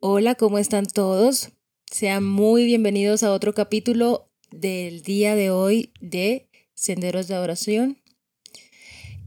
[0.00, 1.50] Hola, ¿cómo están todos?
[1.90, 7.98] Sean muy bienvenidos a otro capítulo del día de hoy de Senderos de Adoración.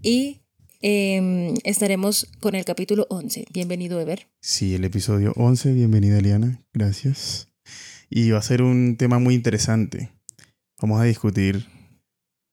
[0.02, 0.42] Y
[0.81, 3.46] em, estaremos con el capítulo 11.
[3.52, 4.28] Bienvenido, Ever.
[4.42, 5.73] Sí, el episodio 11.
[5.73, 6.63] Bienvenida, Eliana.
[6.74, 7.49] Gracias.
[8.10, 10.12] Y va a ser un tema muy interesante.
[10.81, 11.65] Vamos a discutir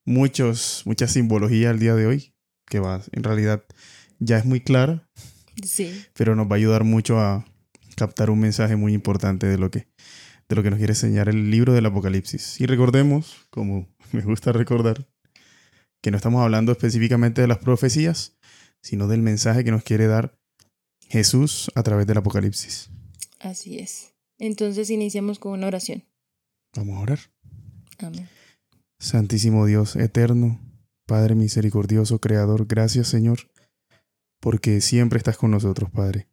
[0.04, 2.34] muchos, mucha simbología al día de hoy,
[2.66, 3.64] que va, en realidad
[4.18, 5.08] ya es muy clara,
[5.64, 5.92] Sí.
[6.14, 7.46] pero nos va a ayudar mucho a
[7.98, 9.88] captar un mensaje muy importante de lo que,
[10.48, 12.60] de lo que nos quiere enseñar el libro del Apocalipsis.
[12.60, 15.06] Y recordemos, como me gusta recordar,
[16.00, 18.38] que no estamos hablando específicamente de las profecías,
[18.82, 20.38] sino del mensaje que nos quiere dar
[21.08, 22.90] Jesús a través del Apocalipsis.
[23.40, 24.14] Así es.
[24.38, 26.04] Entonces iniciamos con una oración.
[26.76, 27.18] Vamos a orar.
[27.98, 28.28] Amén.
[29.00, 30.60] Santísimo Dios eterno,
[31.06, 33.50] Padre misericordioso, Creador, gracias Señor,
[34.40, 36.28] porque siempre estás con nosotros, Padre.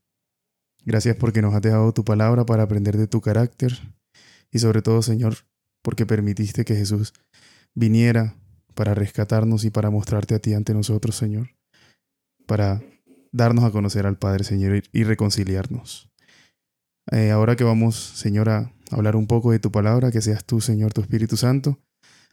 [0.86, 3.74] Gracias porque nos has dejado tu palabra para aprender de tu carácter
[4.52, 5.36] y sobre todo, Señor,
[5.82, 7.14] porque permitiste que Jesús
[7.74, 8.36] viniera
[8.76, 11.50] para rescatarnos y para mostrarte a ti ante nosotros, Señor,
[12.46, 12.84] para
[13.32, 16.10] darnos a conocer al Padre, Señor, y- reconciliarnos.
[17.12, 20.62] Eh, ahora que vamos, Señor, a hablar un poco de tu palabra, que seas tú,
[20.62, 21.80] Señor, tu Espíritu Santo,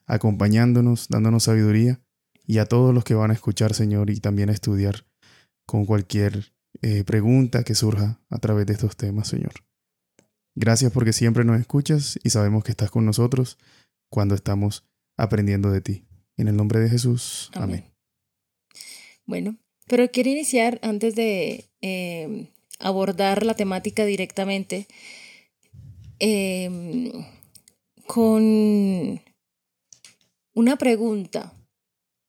[0.07, 2.01] acompañándonos, dándonos sabiduría,
[2.47, 5.07] y a todos los que van a escuchar, Señor, y también a estudiar
[5.67, 9.53] con cualquier eh, pregunta que surja a través de estos temas, Señor.
[10.55, 13.57] Gracias porque siempre nos escuchas y sabemos que estás con nosotros
[14.11, 14.85] cuando estamos
[15.17, 16.05] aprendiendo de ti.
[16.37, 17.51] En el nombre de Jesús.
[17.55, 17.85] Amén.
[19.27, 22.49] Bueno, pero quiero iniciar antes de eh,
[22.81, 24.89] abordar la temática directamente
[26.19, 27.13] eh,
[28.07, 29.23] con
[30.55, 31.55] una pregunta.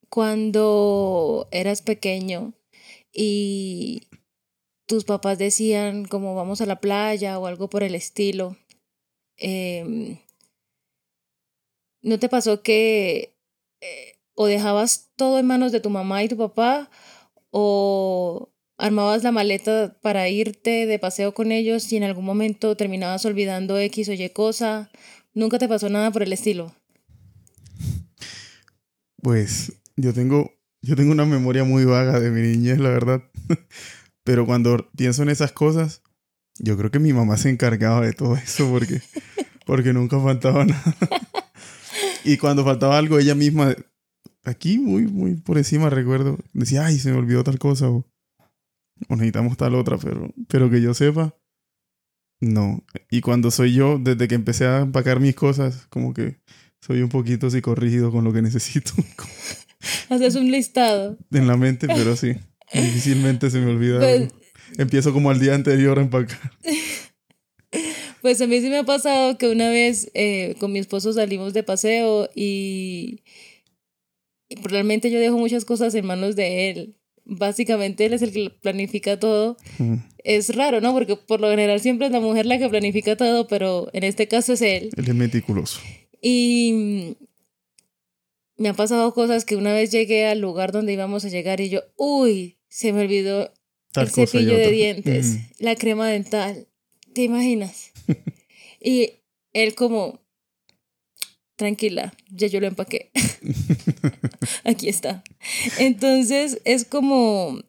[0.10, 2.54] Cuando eras pequeño
[3.12, 4.08] y
[4.94, 8.58] tus papás decían como vamos a la playa o algo por el estilo,
[9.38, 10.20] em,
[12.04, 13.34] ¿no te pasó que
[13.82, 16.92] eh, o dejabas todo en manos de tu mamá y tu papá
[17.50, 23.26] o armabas la maleta para irte de paseo con ellos y en algún momento terminabas
[23.26, 24.92] olvidando X o Y cosa?
[25.34, 26.76] ¿Nunca te pasó nada por el estilo?
[29.24, 30.52] Pues yo tengo,
[30.84, 33.24] yo tengo una memoria muy vaga de mi niñez, la verdad.
[34.24, 36.02] Pero cuando pienso en esas cosas,
[36.60, 39.02] yo creo que mi mamá se encargaba de todo eso porque,
[39.66, 40.96] porque nunca faltaba nada.
[42.26, 43.76] Y cuando faltaba algo, ella misma,
[44.46, 48.06] aquí muy, muy por encima recuerdo, decía, ay, se me olvidó tal cosa o,
[49.10, 51.36] o necesitamos tal otra, pero, pero que yo sepa,
[52.40, 52.84] no.
[53.10, 56.40] Y cuando soy yo, desde que empecé a empacar mis cosas, como que
[56.82, 58.92] soy un poquito psicorrígido con lo que necesito
[60.10, 61.18] Haces un listado.
[61.32, 62.36] en la mente, pero sí,
[62.74, 64.00] difícilmente se me olvida.
[64.00, 64.30] Pues-.
[64.78, 66.40] Empiezo como al día anterior a empacar.
[68.22, 71.54] Pues a mí sí me ha pasado que una vez eh, con mi esposo salimos
[71.54, 73.20] de paseo y,
[74.48, 76.96] y realmente yo dejo muchas cosas en manos de él.
[77.26, 79.58] Básicamente él es el que planifica todo.
[79.78, 80.94] Mm, Es raro, ¿no?
[80.94, 84.30] Porque por lo general siempre es la mujer la que planifica todo, pero en este
[84.30, 84.92] caso es él.
[84.96, 85.82] Él es meticuloso.
[86.22, 87.18] Y
[88.56, 91.68] me han pasado cosas que una vez llegué al lugar donde íbamos a llegar y
[91.68, 93.54] yo, uy, se me olvidó
[93.92, 95.40] Tal el cepillo de dientes, Mm.
[95.60, 96.68] la crema dental.
[97.14, 97.92] ¿Te imaginas?
[98.82, 99.12] y
[99.54, 100.22] él como,
[101.56, 103.12] tranquila, ya yo lo empaqué.
[104.64, 105.24] Aquí está.
[105.78, 107.62] Entonces es como,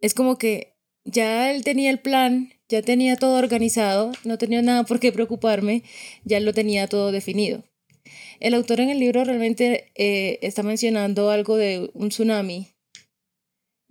[0.00, 0.74] es como que
[1.04, 5.84] ya él tenía el plan, ya tenía todo organizado, no tenía nada por qué preocuparme,
[6.24, 7.62] ya lo tenía todo definido.
[8.40, 12.73] El autor en el libro realmente eh, está mencionando algo de un tsunami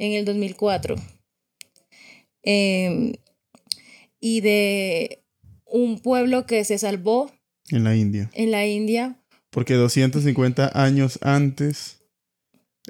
[0.06, 0.96] en el 2004
[2.44, 3.14] eh,
[4.20, 5.24] y de
[5.66, 7.32] un pueblo que se salvó
[7.70, 8.30] En la India.
[8.34, 9.18] en la India.
[9.50, 11.98] Porque 250 años antes,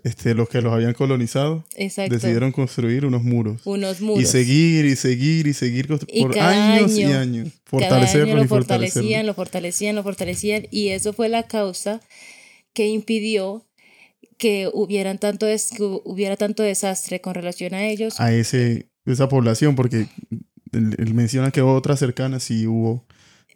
[0.04, 2.14] este, los que los habían colonizado Exacto.
[2.16, 3.62] decidieron construir unos muros.
[3.66, 4.24] unos muros.
[4.24, 7.50] Y seguir y seguir y seguir Y por años y año- años.
[7.50, 9.26] Cada año Fortalecerlos lo y fortalecían, fortalecerlos.
[9.26, 10.68] lo fortalecían, lo fortalecían.
[10.72, 12.02] Y eso fue la causa
[12.74, 13.66] que impidió
[14.38, 18.20] que hubieran tanto des- que hubiera tanto desastre con relación a ellos.
[18.20, 20.08] A ese, esa población, porque
[20.72, 23.06] él, él menciona que otras cercanas sí hubo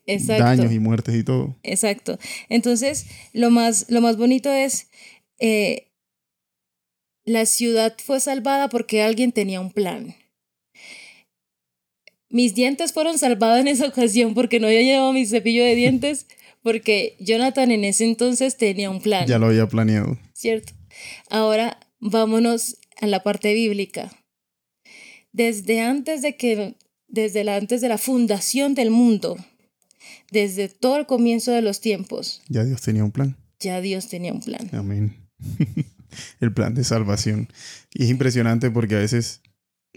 [0.05, 0.43] Exacto.
[0.43, 1.55] daños y muertes y todo.
[1.63, 2.17] Exacto.
[2.49, 4.87] Entonces, lo más, lo más bonito es,
[5.39, 5.87] eh,
[7.25, 10.15] la ciudad fue salvada porque alguien tenía un plan.
[12.29, 16.27] Mis dientes fueron salvados en esa ocasión porque no había llevado mi cepillo de dientes,
[16.61, 20.17] porque Jonathan en ese entonces tenía un plan, Ya lo había planeado.
[20.37, 20.73] ¿Cierto?
[21.29, 24.11] Ahora vámonos a la parte bíblica.
[25.31, 26.75] Desde antes de que
[27.07, 29.37] desde la, antes de la fundación del mundo,
[30.31, 33.35] desde todo el comienzo de los tiempos, Ya Dios tenía un plan.
[33.59, 34.69] ya Dios tenía un plan.
[34.73, 35.15] Amén.
[36.39, 37.49] el plan de salvación.
[37.93, 39.41] Y es impresionante porque a veces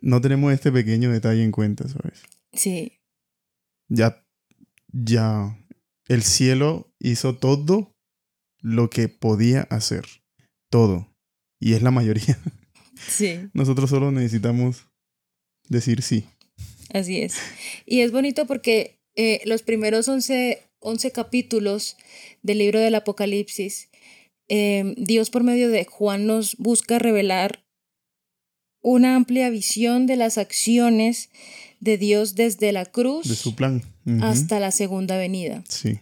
[0.00, 2.22] no tenemos este pequeño detalle en cuenta, ¿sabes?
[2.52, 2.92] Sí,
[3.88, 4.26] Ya,
[4.92, 5.58] ya
[6.08, 7.94] el cielo hizo todo
[8.62, 10.04] lo que podía hacer.
[10.70, 11.08] Todo.
[11.61, 12.38] Y es la mayoría.
[13.08, 13.40] sí.
[13.52, 14.87] Nosotros solo necesitamos
[15.69, 16.25] decir sí.
[16.93, 17.34] Así es.
[17.87, 21.96] Y es bonito porque eh, los primeros 11, 11 capítulos
[22.43, 23.88] del libro del Apocalipsis,
[24.49, 27.64] eh, Dios por medio de Juan nos busca revelar
[28.82, 31.31] una amplia visión de las acciones
[31.81, 33.82] de Dios desde la cruz De su plan.
[34.23, 35.62] Hasta la segunda venida.
[35.69, 36.00] Sí.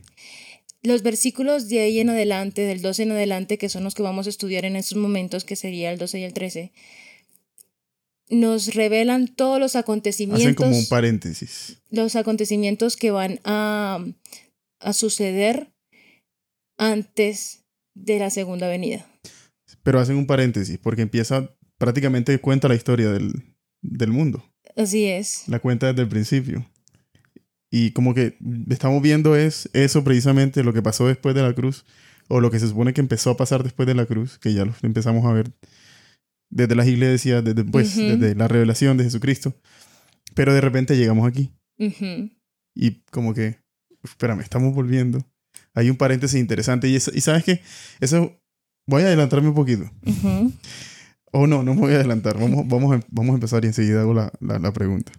[0.83, 4.27] Los versículos de ahí en adelante, del 12 en adelante, que son los que vamos
[4.27, 6.73] a estudiar en estos momentos, que sería el 12 y el 13,
[8.31, 11.79] nos revelan todos los acontecimientos Hacen como un paréntesis.
[11.91, 14.05] los acontecimientos que van a,
[14.81, 15.73] a suceder
[16.77, 17.65] antes
[17.95, 19.07] de la segunda venida.
[19.83, 23.33] Pero hacen un paréntesis porque empieza, prácticamente cuenta la historia del,
[23.81, 24.45] del mundo.
[24.77, 25.45] Así es.
[25.49, 26.71] La cuenta desde el principio.
[27.71, 28.39] Y como que
[28.71, 31.85] estamos viendo es eso precisamente, lo que pasó después de la cruz,
[32.29, 34.65] o lo que se supone que empezó a pasar después de la cruz, que ya
[34.65, 35.53] lo empezamos a ver
[36.51, 38.07] desde las iglesias, desde, pues, Ujú.
[38.17, 39.55] desde la revelación de Jesucristo.
[40.35, 42.31] Pero de repente llegamos aquí Ujú.
[42.75, 43.59] y como que,
[44.03, 45.25] espérame, estamos volviendo.
[45.75, 47.61] Hay un paréntesis interesante y, eso- y sabes que
[48.01, 48.41] eso,
[48.87, 49.91] voy a adelantarme un poquito.
[50.07, 50.53] Ujú.
[51.33, 52.39] O no, no me voy a adelantar.
[52.39, 55.13] Vamos, vamos, a, vamos a empezar y enseguida hago la, la- la pregunta.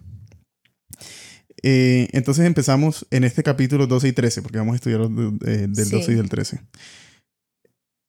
[1.62, 5.86] Eh, entonces empezamos en este capítulo 12 y 13, porque vamos a estudiar eh, del
[5.86, 5.90] Sí.
[5.90, 6.60] 12 y del 13.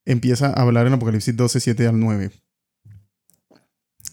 [0.06, 2.32] Empieza a hablar en Apocalipsis 12, 7 al 9.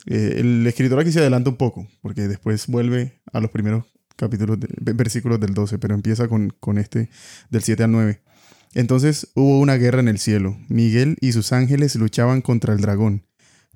[0.06, 3.84] Eh, el escritor aquí se adelanta un poco, porque después vuelve a los primeros
[4.16, 7.08] capítulos, de- versículos del 12, pero empieza con, con este
[7.50, 8.20] del 7 al 9.
[8.74, 10.58] Entonces hubo una guerra en el cielo.
[10.68, 13.24] Miguel y sus ángeles luchaban contra el dragón.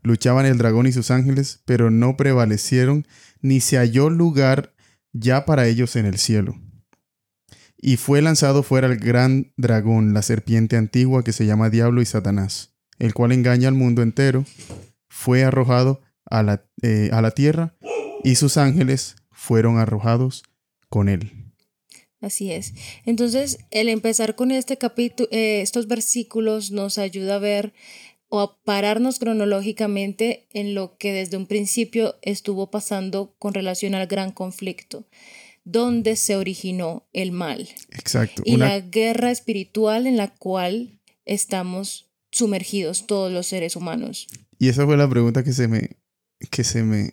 [0.03, 3.07] Luchaban el dragón y sus ángeles, pero no prevalecieron,
[3.41, 4.72] ni se halló lugar
[5.13, 6.57] ya para ellos en el cielo.
[7.77, 12.07] Y fue lanzado fuera el gran dragón, la serpiente antigua que se llama Diablo y
[12.07, 14.45] Satanás, el cual engaña al mundo entero.
[15.09, 17.77] Fue arrojado a la, eh, a la tierra
[18.23, 20.45] y sus ángeles fueron arrojados
[20.89, 21.33] con él.
[22.21, 22.73] Así es.
[23.05, 27.73] Entonces, el empezar con este capítulo, estos versículos nos ayuda a ver
[28.35, 34.07] o a pararnos cronológicamente en lo que desde un principio estuvo pasando con relación al
[34.07, 35.07] gran conflicto,
[35.65, 38.43] donde se originó el mal Exacto.
[38.47, 44.29] y Una- la guerra espiritual en la cual estamos sumergidos todos los seres humanos.
[44.59, 45.99] Y esa fue la pregunta que se me,
[46.51, 47.13] que se me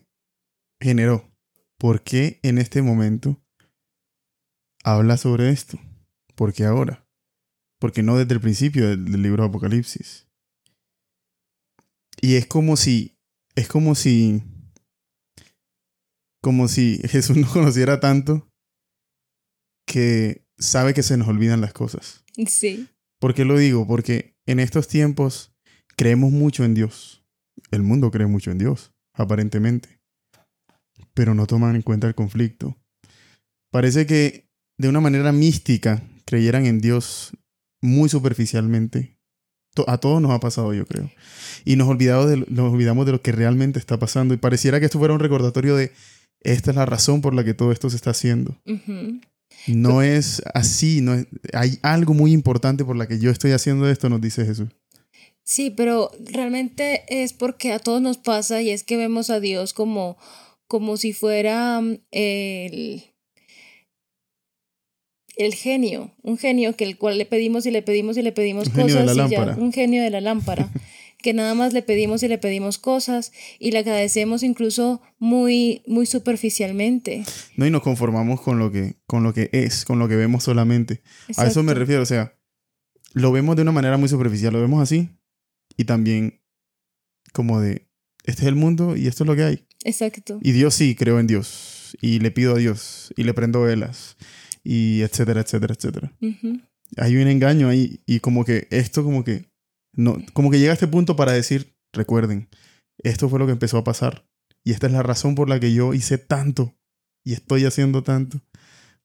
[0.80, 1.30] generó.
[1.78, 3.42] ¿Por qué en este momento
[4.86, 5.78] habla sobre esto?
[6.36, 7.06] ¿Por qué ahora?
[7.78, 10.29] Porque no desde el principio del, del libro de Apocalipsis.
[12.22, 13.18] Y es como si,
[13.56, 14.44] es como si,
[16.42, 18.50] como si Jesús nos conociera tanto
[19.86, 22.24] que sabe que se nos olvidan las cosas.
[22.48, 22.88] Sí,
[23.20, 23.86] ¿Por qué lo digo?
[23.86, 25.54] Porque en estos tiempos
[25.98, 27.26] creemos mucho en Dios.
[27.70, 30.00] El mundo cree mucho en Dios, aparentemente.
[31.14, 32.78] Pero no toman en cuenta el conflicto.
[33.72, 37.38] Parece que de una manera mística creyeran en Dios
[37.82, 39.19] muy superficialmente.
[39.88, 41.10] A todos nos ha pasado, yo creo.
[41.66, 44.34] Y nos, olvidado de, nos olvidamos de lo que realmente está pasando.
[44.34, 45.92] Y pareciera que esto fuera un recordatorio de
[46.42, 48.56] esta es la razón por la que todo esto se está haciendo.
[49.68, 53.90] No es así, no es- hay algo muy importante por la que yo estoy haciendo
[53.90, 54.70] esto, nos dice Jesús.
[55.44, 59.74] Sí, pero realmente es porque a todos nos pasa y es que vemos a Dios
[59.74, 60.18] como,
[60.68, 63.04] como si fuera mm, el,
[65.40, 68.68] el genio, un genio que el cual le pedimos y le pedimos y le pedimos
[68.68, 70.70] Un genio de cosas la y ya, un genio de la lámpara,
[71.18, 76.06] que nada más le pedimos y le pedimos cosas y le agradecemos incluso muy, muy
[76.06, 77.24] superficialmente.
[77.56, 80.44] No, y nos conformamos con lo que, con lo que es, con lo que vemos
[80.44, 81.02] solamente.
[81.38, 82.38] A eso me refiero, o sea,
[83.14, 85.10] lo vemos de una manera muy superficial, lo vemos así
[85.78, 86.42] y también
[87.32, 87.88] como de,
[88.26, 89.66] este es el mundo y esto es lo que hay.
[89.86, 90.38] Exacto.
[90.42, 94.18] Y Dios sí, creo en Dios y le pido a Dios y le prendo velas
[94.64, 96.14] y etcétera, etcétera, etcétera.
[96.22, 96.60] Ujú.
[96.98, 99.46] hay un engaño ahí y como que esto como que
[99.94, 102.48] no como que llega a este punto para decir recuerden
[103.04, 104.26] esto fue lo que empezó a pasar
[104.64, 106.74] y esta es la razón por la que yo hice tanto
[107.26, 108.42] y estoy haciendo tanto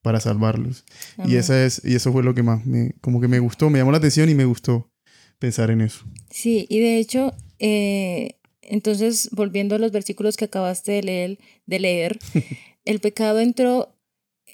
[0.03, 0.85] para salvarlos
[1.27, 3.79] y esa es y eso fue lo que más me como que me gustó me
[3.79, 4.91] llamó la atención y me gustó
[5.39, 10.91] pensar en eso Sí, y de hecho, eh, entonces, volviendo a los versículos que acabaste
[10.91, 12.19] de leer, de leer
[12.85, 13.94] el pecado entró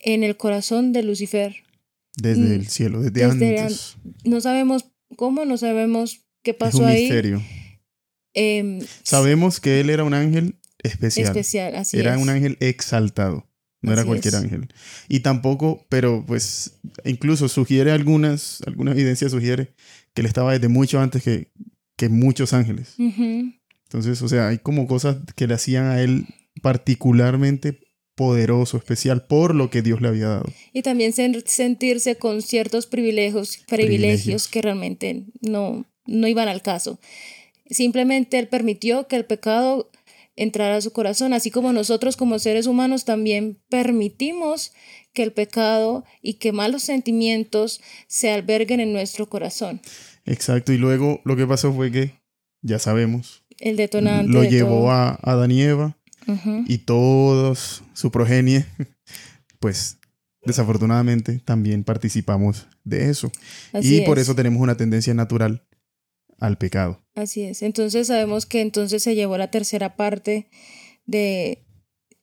[0.00, 1.56] en el corazón de Lucifer.
[2.16, 3.96] Desde Mm, el cielo, desde, desde antes.
[4.24, 7.02] No sabemos cómo, no sabemos qué Es pasó un ahí.
[7.02, 7.42] misterio.
[8.34, 11.26] Em, Sabemos que él era un ángel especial.
[11.26, 12.22] especial, así era es.
[12.22, 13.46] un ángel exaltado.
[13.82, 14.40] No era cualquier es.
[14.40, 14.68] ángel.
[15.08, 19.74] Y tampoco, pero pues incluso sugiere algunas, alguna evidencia sugiere
[20.14, 21.50] que él estaba desde mucho antes que,
[21.96, 22.94] que muchos ángeles.
[22.98, 26.26] Entonces, o sea, hay como cosas que le hacían a él
[26.62, 27.80] particularmente
[28.20, 30.44] poderoso, especial, por lo que Dios le había dado.
[30.74, 34.48] Y también sen- sentirse con ciertos privilegios, privilegios, Privilegios.
[34.48, 36.98] que realmente no, no iban al caso.
[37.70, 39.90] Simplemente Él permitió que el pecado
[40.36, 44.72] entrara a su corazón, así como nosotros como seres humanos también permitimos
[45.14, 49.80] que el pecado y que malos sentimientos se alberguen en nuestro corazón.
[50.26, 50.72] Exacto.
[50.74, 52.12] Y luego lo que pasó fue que,
[52.62, 54.90] ya sabemos, El detonante lo de llevó todo.
[54.90, 55.96] a Adán y Eva
[56.66, 58.64] Y todos su progenie,
[59.60, 59.98] pues
[60.42, 63.30] desafortunadamente también participamos de eso.
[63.72, 64.22] Así y por es.
[64.22, 65.66] eso tenemos una tendencia natural
[66.38, 67.00] al pecado.
[67.14, 67.62] Así es.
[67.62, 70.48] Entonces sabemos que entonces se llevó la tercera parte
[71.06, 71.64] de,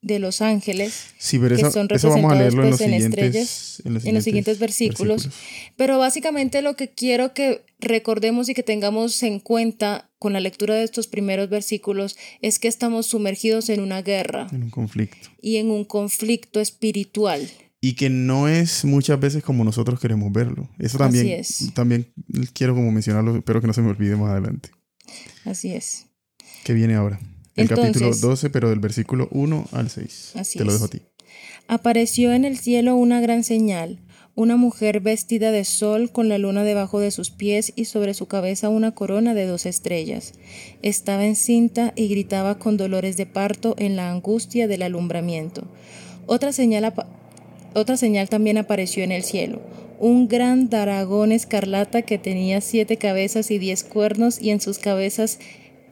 [0.02, 3.16] de los ángeles, Sí, pero Que eso, son eso vamos a leerlo en los, representados,
[3.16, 5.30] pues, en siguientes, en los en los siguientes versículos.
[5.76, 10.76] pero básicamente lo que quiero que recordemos y que tengamos en cuenta con la lectura
[10.76, 15.30] de estos primeros versículos es que estamos sumergidos en una guerra En un conflicto.
[15.42, 17.48] y en un conflicto espiritual.
[17.80, 20.68] Y que no es muchas veces como nosotros queremos verlo.
[20.80, 21.74] Eso también, Así es.
[21.76, 22.12] también
[22.54, 24.70] quiero como mencionarlo, espero que no se me olvide más adelante.
[25.46, 26.08] Así es.
[26.64, 27.20] Que viene ahora.
[27.56, 30.32] El capítulo Entonces- 12, pero del versículo 1 al 6.
[30.36, 31.02] Así Te lo dejo a ti.
[31.68, 34.00] Apareció en el cielo una gran señal,
[34.38, 38.28] una mujer vestida de sol con la luna debajo de sus pies y sobre su
[38.28, 40.34] cabeza una corona de dos estrellas.
[40.84, 45.64] Estaba encinta y gritaba con dolores de parto en la angustia del alumbramiento.
[46.28, 46.94] Otra señal,
[48.30, 49.60] también apareció en el cielo,
[50.00, 55.40] un gran dragón escarlata que tenía siete cabezas y diez cuernos y en sus cabezas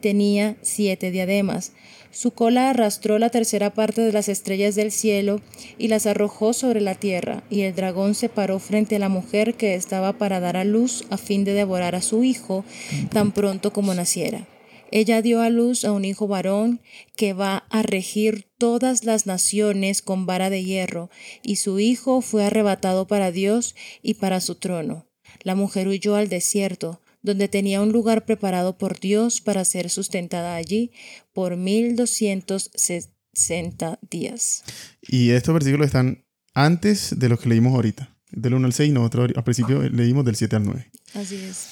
[0.00, 1.72] tenía siete diademas.
[2.16, 5.42] Su cola arrastró la tercera parte de las estrellas del cielo
[5.76, 9.52] y las arrojó sobre la tierra, y el dragón se paró frente a la mujer
[9.52, 12.64] que estaba para dar a luz a fin de devorar a su hijo
[13.10, 14.48] tan pronto como naciera.
[14.90, 16.80] Ella dio a luz a un hijo varón
[17.16, 21.10] que va a regir todas las naciones con vara de hierro,
[21.42, 25.06] y su hijo fue arrebatado para Dios y para su trono.
[25.42, 30.54] La mujer huyó al desierto, donde tenía un lugar preparado por Dios para ser sustentada
[30.54, 30.92] allí
[31.36, 34.64] por mil doscientos sesenta días.
[35.02, 36.24] Y estos versículos están
[36.54, 38.16] antes de los que leímos ahorita.
[38.30, 40.90] Del 1 al 6, nosotros al principio leímos del 7 al 9.
[41.12, 41.66] Así es.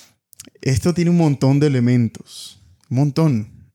[0.61, 2.61] Esto tiene un montón de elementos.
[2.91, 3.71] Un montón.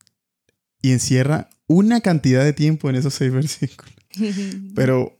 [0.79, 3.91] Y encierra una cantidad de tiempo en esos seis versículos.
[4.75, 5.19] Pero,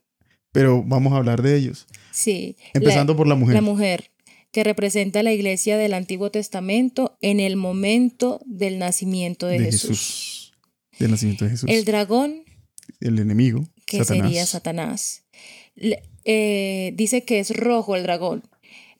[0.51, 1.87] pero vamos a hablar de ellos.
[2.11, 2.57] sí.
[2.75, 3.55] Empezando por la mujer.
[3.55, 4.11] La mujer,
[4.51, 9.89] que representa la iglesia del Antiguo Testamento en el momento del nacimiento de, de Jesús.
[9.89, 10.38] Jesús.
[10.99, 11.69] Del nacimiento de Jesús.
[11.69, 12.43] El dragón,
[12.99, 13.67] El enemigo.
[13.85, 14.23] que Satanás.
[14.27, 15.23] sería Satanás.
[15.75, 18.43] Le- eh, dice que es rojo el dragón,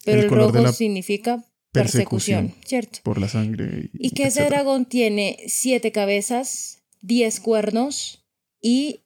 [0.04, 2.48] pero El de rojo significa persecución.
[2.48, 2.98] persecución, ¿cierto?
[3.04, 3.90] Por la sangre.
[3.92, 8.24] Y que ese dragón tiene siete cabezas, diez cuernos
[8.60, 9.00] y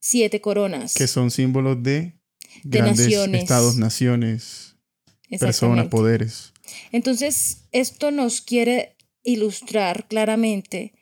[0.00, 0.94] siete coronas.
[0.94, 2.12] Que son símbolos de
[2.62, 3.42] grandes naciones.
[3.42, 4.76] estados, naciones,
[5.40, 6.52] personas, poderes.
[6.92, 10.92] Entonces, esto nos quiere ilustrar claramente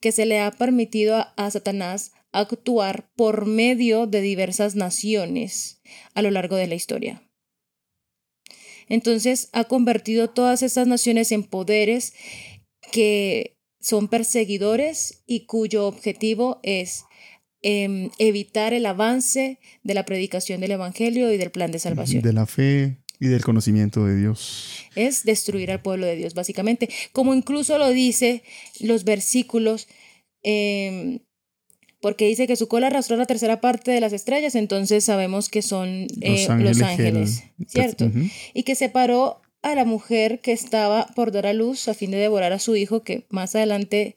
[0.00, 5.80] que se le ha permitido a, Satanás actuar por medio de diversas naciones
[6.14, 7.22] a lo largo de la historia.
[8.88, 12.14] Entonces, ha convertido todas estas naciones en poderes
[12.92, 17.04] que son perseguidores y cuyo objetivo es
[17.62, 22.32] em, evitar el avance de la predicación del Evangelio y del plan de salvación De
[22.32, 24.86] la fe y del conocimiento de Dios.
[24.96, 26.88] es destruir al pueblo de Dios, básicamente.
[27.12, 28.42] Como incluso lo dice
[28.80, 29.86] los versículos,
[30.42, 31.20] eh,
[32.00, 35.60] porque dice que su cola arrastró la tercera parte de las estrellas, entonces sabemos que
[35.62, 38.10] son eh, los ángeles, que- ¿cierto?
[38.54, 42.16] Y que separó a la mujer que estaba por dar a luz a fin de
[42.16, 44.16] devorar a su hijo, que más adelante...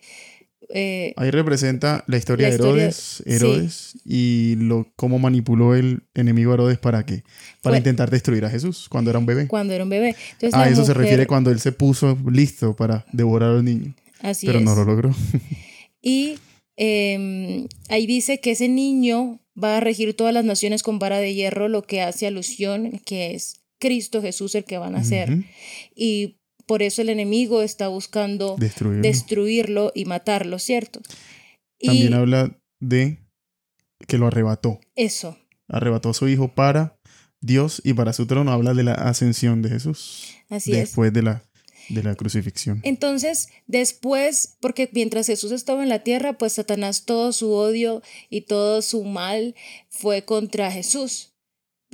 [0.70, 6.54] eh, Ahí representa la historia La de Herodes, Herodes y lo, cómo manipuló el enemigo
[6.54, 7.24] Herodes para qué?
[7.62, 9.48] Para intentar destruir a Jesús cuando era un bebé.
[9.48, 10.16] cuando era un bebé.
[10.34, 13.96] Entonces, A eso se refiere cuando él se puso listo para devorar a los niños,
[14.22, 14.66] Así pero es.
[14.66, 15.16] no lo logró.
[16.06, 16.36] Y
[16.76, 21.34] eh, ahí dice que ese niño va a regir todas las naciones con vara de
[21.34, 25.00] hierro, lo que hace alusión que es Cristo Jesús el que van a.
[25.00, 25.44] Ujú.
[25.96, 29.02] Y por eso el enemigo está buscando Destruirlo.
[29.02, 31.02] destruirlo y matarlo, ¿cierto?
[31.80, 33.20] Y También habla de
[34.08, 34.80] que lo arrebató.
[34.96, 35.38] Eso.
[35.68, 36.98] Arrebató a su hijo para
[37.42, 38.52] Dios y para su trono.
[38.52, 40.34] Habla de la ascensión de Jesús.
[40.50, 40.78] Así es.
[40.78, 41.44] después de la,
[41.90, 42.80] de la crucifixión.
[42.84, 48.42] Entonces, después, porque mientras Jesús estaba en la tierra, pues Satanás todo su odio y
[48.42, 49.56] todo su mal
[49.90, 51.33] fue contra Jesús.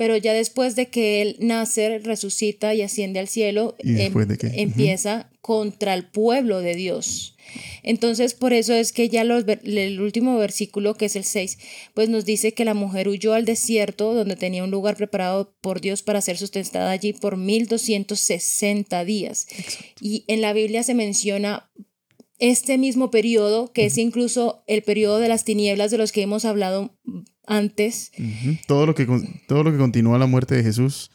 [0.00, 4.50] Pero ya después de que él nace, resucita y asciende al cielo, ¿Y después em-
[4.54, 7.36] empieza contra el pueblo de Dios.
[7.82, 11.58] Entonces, por eso es que ya los el último versículo, que es el 6,
[11.92, 15.82] pues nos dice que la mujer huyó al desierto, donde tenía un lugar preparado por
[15.82, 19.48] Dios para ser sustentada allí por 1260 días.
[20.00, 21.70] Y en la Biblia se menciona
[22.38, 26.46] este mismo periodo, que es incluso el periodo de las tinieblas de los que hemos
[26.46, 26.96] hablado
[27.50, 28.12] antes,
[28.66, 29.06] todo, lo que,
[29.46, 31.10] todo lo que continúa la muerte de Jesús,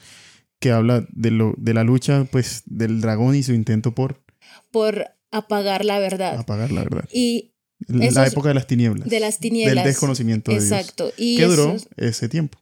[0.60, 4.22] que habla de, lo, de la lucha pues, del dragón y su intento por
[4.70, 6.38] por apagar la verdad.
[6.38, 7.08] apagar la verdad.
[7.12, 7.54] Y
[7.88, 9.08] La Esos- época de las tinieblas.
[9.08, 9.74] de las tinieblas.
[9.74, 10.70] Del desconocimiento de Dios.
[10.70, 11.12] Exacto.
[11.16, 12.58] Y Que duró ese tiempo.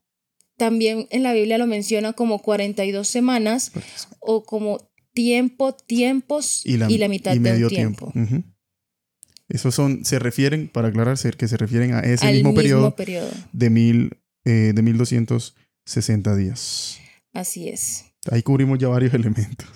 [0.57, 3.73] también en la Biblia lo menciona como 42 semanas
[4.21, 8.12] o como tiempo, tiempos y la, mitad y de medio un tiempo.
[9.49, 13.31] Esos son, se refieren, para aclararse, que se refieren a ese Al mismo, periodo periodo.
[13.53, 16.99] de, mil, eh, de 1260 días.
[17.33, 18.07] Así es.
[18.31, 19.69] Ahí cubrimos ya varios elementos.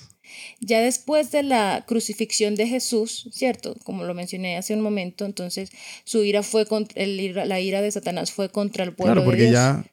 [0.60, 3.74] Ya después de la crucifixión de Jesús, ¿cierto?
[3.84, 5.70] Como lo mencioné hace un momento, entonces
[6.04, 9.20] su ira fue contra, el ira- la ira de Satanás fue contra el pueblo Claro,
[9.22, 9.52] de porque Dios.
[9.52, 9.84] ya.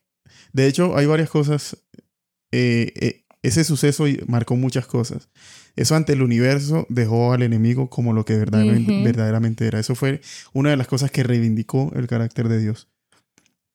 [0.53, 1.77] De hecho, hay varias cosas.
[2.51, 5.29] eh, eh, ese suceso marcó muchas cosas.
[5.75, 9.79] Eso ante el universo dejó al enemigo como lo que verdaderamente, era.
[9.79, 10.21] Eso fue
[10.53, 12.89] una de las cosas que reivindicó el carácter de Dios.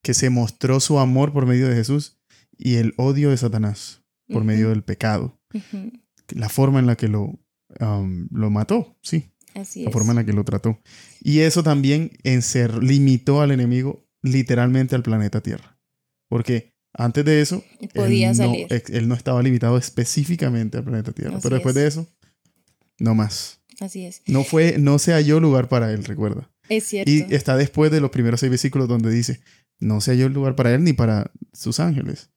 [0.02, 2.19] Que se mostró su amor por medio de Jesús
[2.57, 5.38] y el odio de Satanás por medio del pecado.
[6.28, 7.38] La forma en la que lo,
[7.80, 9.33] um, lo mató, sí.
[9.54, 9.92] Así La es.
[9.92, 10.78] forma en la que lo trató.
[11.21, 15.78] Y eso también en ser, limitó al enemigo literalmente al planeta Tierra.
[16.28, 18.66] Porque antes de eso, Podía él, no, salir.
[18.70, 21.35] ex- él no estaba limitado específicamente al planeta Tierra.
[21.37, 21.82] Así Pero después es.
[21.82, 22.09] de eso,
[22.98, 23.61] no más.
[23.81, 24.22] Así es.
[24.26, 26.50] No fue, no se halló lugar para él, recuerda.
[26.68, 27.11] Es cierto.
[27.11, 29.40] Y está después de los primeros seis versículos donde dice,
[29.79, 32.31] no se halló lugar para él ni para sus ángeles.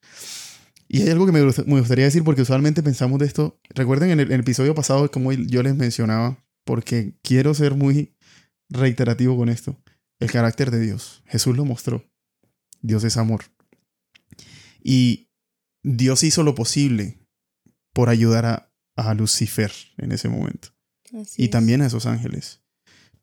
[0.88, 3.60] Y hay algo que me, gust- me gustaría decir porque usualmente pensamos de esto.
[3.74, 8.16] Recuerden en el, en el episodio pasado como yo les mencionaba, porque quiero ser muy
[8.70, 9.78] reiterativo con esto,
[10.20, 11.24] el carácter de Dios.
[11.26, 12.06] Jesús lo mostró.
[12.82, 13.44] Dios es amor.
[14.84, 15.30] Y
[15.84, 17.19] Dios hizo lo posible
[17.93, 20.69] por ayudar a, a Lucifer en ese momento
[21.13, 21.52] Así y es.
[21.52, 22.62] también a esos ángeles.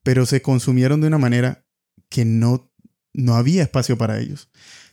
[0.03, 1.67] Pero se consumieron de una manera
[2.09, 2.73] que no,
[3.13, 4.49] no había espacio para ellos.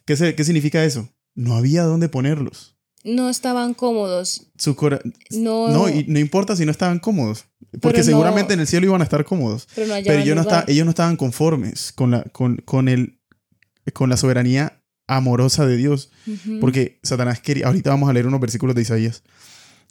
[0.05, 1.09] ¿Qué, se- ¿Qué significa eso?
[1.35, 2.75] No había dónde ponerlos.
[3.03, 4.47] No estaban cómodos.
[4.57, 4.99] Su cora-
[5.31, 7.45] No, no, y no importa si no estaban cómodos.
[7.71, 9.67] Porque Pero no- seguramente en el cielo iban a estar cómodos.
[9.75, 10.59] pero no Pero ellos no, lugar.
[10.61, 13.21] esta- ellos no estaban conformes con la, con, con, el,
[13.93, 16.09] con la soberanía amorosa de Dios.
[16.59, 19.23] Porque Satanás quería, ahorita vamos a leer unos versículos de Isaías.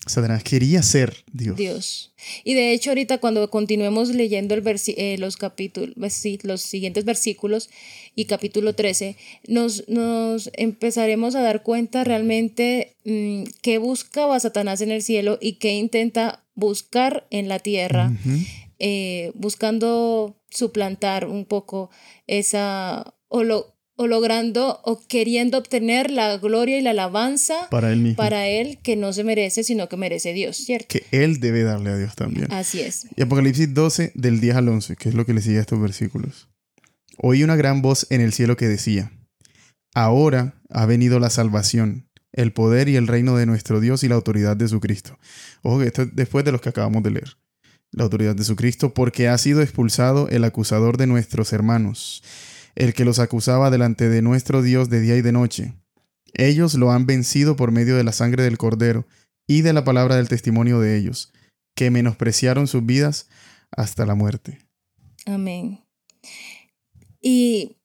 [0.07, 1.57] Satanás quería ser Dios.
[1.57, 2.13] Dios.
[2.45, 7.05] Y de hecho ahorita cuando continuemos leyendo el versi- eh, los capítulos, sí, los siguientes
[7.05, 7.71] versículos
[8.15, 9.17] y capítulo 13,
[9.49, 15.55] nos, nos empezaremos a dar cuenta realmente mm, qué buscaba Satanás en el cielo y
[15.55, 18.13] qué intenta buscar en la tierra,
[18.79, 21.91] eh, buscando suplantar un poco
[22.29, 28.01] esa, o, lo- o logrando o queriendo obtener la gloria y la alabanza Para él
[28.01, 28.17] mismo.
[28.17, 30.87] para él que no se merece, sino que merece Dios, ¿cierto?
[30.89, 32.53] Que él debe darle a Dios también.
[32.53, 33.07] Así es.
[33.17, 35.81] Y Apocalipsis 12, del 10 al 11, que es lo que le sigue a estos
[35.81, 36.49] versículos.
[37.19, 39.11] Oí una gran voz en el cielo que decía,
[39.95, 44.15] Ahora ha venido la salvación, el poder y el reino de nuestro Dios y la
[44.15, 45.19] autoridad de su Cristo.
[45.63, 47.39] Ojo que esto es después de los que acabamos de leer.
[47.93, 52.23] La autoridad de su Cristo, porque ha sido expulsado el acusador de nuestros hermanos,
[52.77, 55.75] el que los acusaba delante de nuestro Dios de día y de noche.
[56.35, 59.07] Ellos lo han vencido por medio de la sangre del Cordero
[59.49, 61.33] y de la palabra del testimonio de ellos,
[61.75, 63.29] que menospreciaron sus vidas
[63.71, 64.59] hasta la muerte.
[65.25, 65.81] Amén.
[67.21, 67.77] Y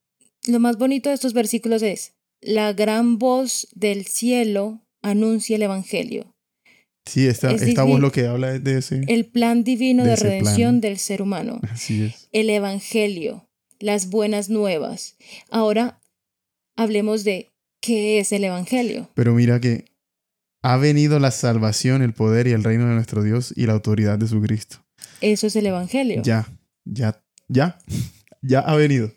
[0.46, 6.28] lo más bonito de estos versículos es, la gran voz del cielo anuncia el Evangelio,
[7.04, 9.00] Sí, esta, Es esta voz lo que habla es de ese.
[9.08, 10.38] el plan divino De de, ese plan.
[10.40, 12.28] redención del ser humano, Así es.
[12.30, 13.48] el Evangelio,
[13.82, 15.16] las buenas nuevas.
[15.50, 16.00] Ahora
[16.76, 19.10] hablemos de qué es el Evangelio.
[19.14, 19.86] Pero mira que
[20.62, 24.18] ha venido la salvación, el poder y el reino de nuestro Dios y la autoridad
[24.18, 24.78] de su Cristo.
[25.20, 26.22] Eso es el Evangelio.
[26.22, 26.48] Ya,
[26.84, 27.78] ya, ya,
[28.40, 29.12] ya ha venido.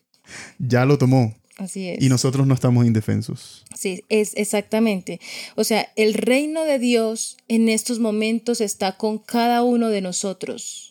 [0.57, 1.35] Ya lo tomó.
[1.57, 2.01] Así es.
[2.01, 3.63] Y nosotros no estamos indefensos.
[3.75, 5.21] Sí, es exactamente.
[5.55, 10.84] O sea, el reino de Dios en estos momentos está con cada uno de nosotros.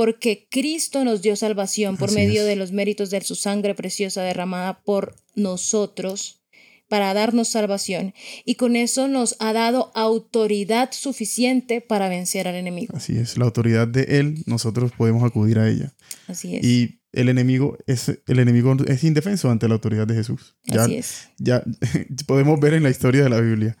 [0.00, 2.46] Porque Cristo nos dio salvación por Así medio es.
[2.46, 6.40] de los méritos de su sangre preciosa derramada por nosotros
[6.88, 8.14] para darnos salvación
[8.46, 12.96] y con eso nos ha dado autoridad suficiente para vencer al enemigo.
[12.96, 15.92] Así es, la autoridad de Él, nosotros podemos acudir a ella.
[16.28, 16.64] Así es.
[16.64, 20.56] Y el enemigo es, el enemigo es indefenso ante la autoridad de Jesús.
[20.64, 21.28] Ya, Así es.
[21.36, 21.62] ya
[22.26, 23.76] podemos ver en la historia de la Biblia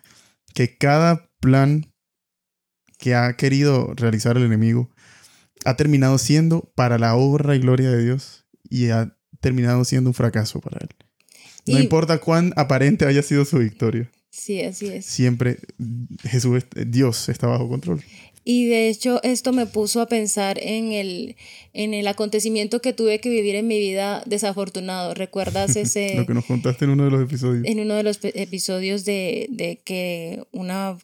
[0.52, 1.90] que cada plan
[2.98, 4.90] que ha querido realizar el enemigo
[5.64, 10.14] ha terminado siendo para la obra y gloria de Dios y ha terminado siendo un
[10.14, 10.88] fracaso para él.
[11.66, 15.04] No Y- importa cuán aparente haya sido su victoria, Sí, así es.
[15.06, 15.58] siempre
[16.22, 18.02] Jesús, Dios está bajo control.
[18.42, 21.36] Y de hecho esto me puso a pensar en el,
[21.74, 25.12] en el acontecimiento que tuve que vivir en mi vida desafortunado.
[25.14, 27.66] ¿Recuerdas ese, Lo que nos contaste en uno de los episodios.
[27.66, 30.96] en uno de los episodios de, de que una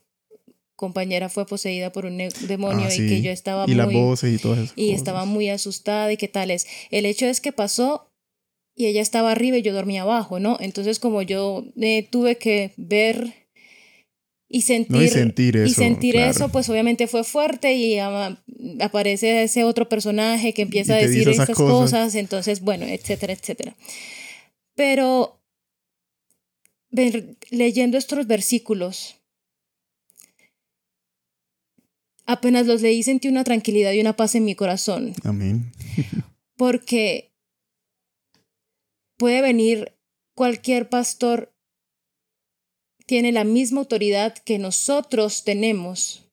[0.77, 3.77] compañera fue poseída por un demonio Ah, y que yo estaba y muy...
[3.77, 4.97] las voces y todas esas y cosas.
[4.99, 6.67] estaba muy asustada y qué tal es.
[6.91, 8.11] El hecho es que pasó
[8.75, 10.59] y ella estaba arriba y yo dormía abajo, ¿no?
[10.61, 13.33] Entonces como yo eh, tuve que ver
[14.49, 15.67] y sentir, No, y sentir eso.
[15.67, 16.31] y sentir claro.
[16.31, 17.99] eso, pues obviamente fue fuerte y
[18.81, 21.67] aparece ese otro personaje que empieza a decir estas cosas.
[21.71, 23.75] cosas, entonces bueno, etcétera, etcétera.
[24.77, 25.41] Pero
[27.51, 29.16] leyendo estos versículos,
[32.27, 35.73] apenas los leí sentí una tranquilidad y una paz en mi corazón Amén.
[36.57, 37.33] porque
[39.17, 39.97] puede venir
[40.35, 41.53] cualquier pastor,
[43.07, 46.25] tiene la misma autoridad que nosotros tenemos.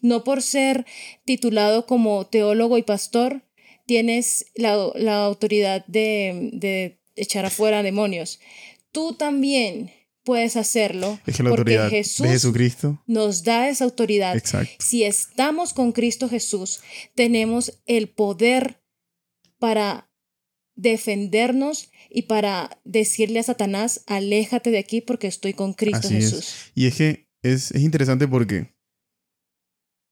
[0.00, 0.86] No por ser
[1.24, 3.42] titulado como teólogo y pastor,
[3.86, 8.38] tienes la, la autoridad de, de echar afuera demonios.
[8.92, 9.90] Tú también
[10.28, 13.02] puedes hacerlo Es que la porque autoridad Jesús de Jesucristo.
[13.06, 14.70] nos da esa autoridad Exacto.
[14.78, 16.80] si estamos con Cristo Jesús,
[17.14, 18.82] tenemos el poder
[19.58, 20.10] para
[20.76, 26.24] defendernos y para decirle a Satanás, aléjate de aquí porque estoy con Cristo Así es.
[26.24, 26.54] Jesús.
[26.74, 28.74] Y es que es, es interesante porque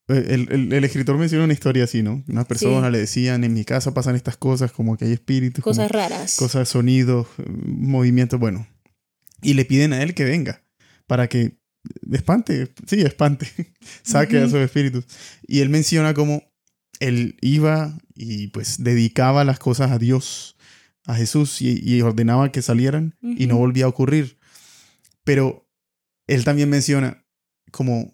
[0.09, 2.25] eh, el, el- el escritor menciona una historia así, ¿no?
[2.29, 5.91] Unas personas le decían, en mi casa pasan estas cosas, como que hay espíritus, Cosas
[5.91, 6.37] raras.
[6.37, 8.67] cosas, sonidos, eh, movimientos, bueno.
[9.47, 10.63] Y le piden a él que venga
[11.07, 11.57] para que
[12.11, 13.47] espante, sí, espante,
[14.03, 14.49] saque a Ujú.
[14.49, 15.05] esos espíritus.
[15.47, 16.43] Y él menciona cómo
[16.99, 20.57] él iba y pues dedicaba las cosas a Dios,
[21.05, 24.39] a Jesús, y, y ordenaba que salieran y no volvía a ocurrir.
[25.23, 25.69] Pero
[26.27, 27.25] él también menciona
[27.71, 28.13] como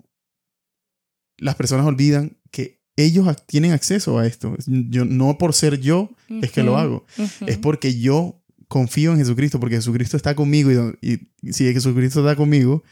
[1.39, 4.55] las personas olvidan que ellos tienen acceso a esto.
[4.67, 6.11] Yo, no por ser yo
[6.43, 7.07] es que lo hago,
[7.47, 8.42] es porque yo
[8.73, 10.71] confío en Jesucristo, porque Jesucristo está conmigo
[11.03, 12.83] y, y si Jesucristo está conmigo,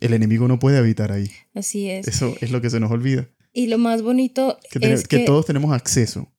[0.00, 1.30] el enemigo no puede habitar ahí.
[1.54, 2.06] Así es.
[2.06, 3.26] Eso es lo que se nos olvida.
[3.54, 6.30] Y lo más bonito Que, es que que, todos tenemos acceso.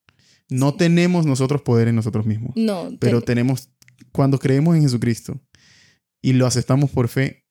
[0.50, 3.70] No tenemos nosotros poder en nosotros mismos, no, pero te- tenemos,
[4.12, 5.40] cuando creemos en Jesucristo
[6.22, 7.46] y lo aceptamos por fe,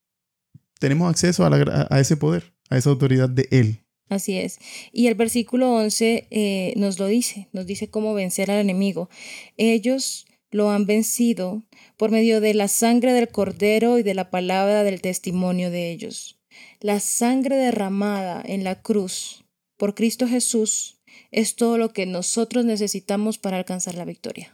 [0.79, 3.81] tenemos acceso a, la gra- a ese poder, a esa autoridad de Él.
[4.09, 4.59] Así es.
[4.93, 9.09] Y el versículo 11 eh, nos lo dice, nos dice cómo vencer al enemigo.
[9.57, 11.65] Ellos lo han vencido
[11.97, 16.39] por medio de la sangre del cordero y de la palabra del testimonio de ellos.
[16.81, 19.45] La sangre derramada en la cruz
[19.77, 24.53] por Cristo Jesús es todo lo que nosotros necesitamos para alcanzar la victoria.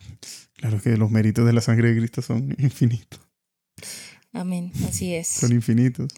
[0.55, 3.21] Claro que los méritos de la sangre de Cristo son infinitos.
[4.33, 4.73] Amén.
[4.89, 5.27] Así es.
[5.29, 6.09] Son infinitos.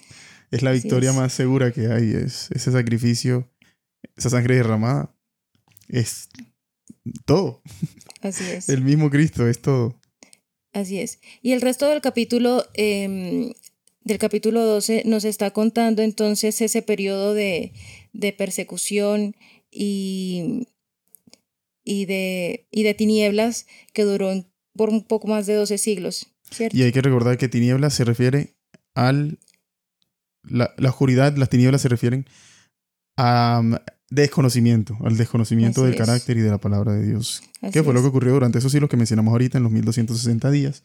[0.50, 1.16] Es la Así victoria es.
[1.16, 2.12] más segura que hay.
[2.12, 3.50] Es ese sacrificio,
[4.16, 5.14] esa sangre derramada.
[5.88, 6.28] Es
[7.24, 7.62] todo.
[8.22, 8.68] Así es.
[8.68, 9.98] El mismo Cristo es todo.
[10.72, 11.20] Así es.
[11.42, 13.52] Y el resto del capítulo, em,
[14.02, 17.72] del capítulo 12, nos está contando entonces ese periodo de,
[18.12, 19.34] de persecución
[19.70, 20.66] y,
[21.84, 26.28] y, de, y de tinieblas que duró en- por un poco más de 12 siglos,
[26.50, 26.76] ¿cierto?
[26.76, 28.54] Y hay que recordar que tinieblas se refiere
[28.94, 29.38] al...
[30.42, 32.24] La, la oscuridad, las tinieblas se refieren
[33.18, 33.60] a
[34.10, 36.06] desconocimiento, al desconocimiento Así del es.
[36.06, 37.42] carácter y de la palabra de Dios.
[37.62, 40.50] Así ¿Qué fue lo que ocurrió durante esos siglos que mencionamos ahorita en los 1260
[40.50, 40.84] días?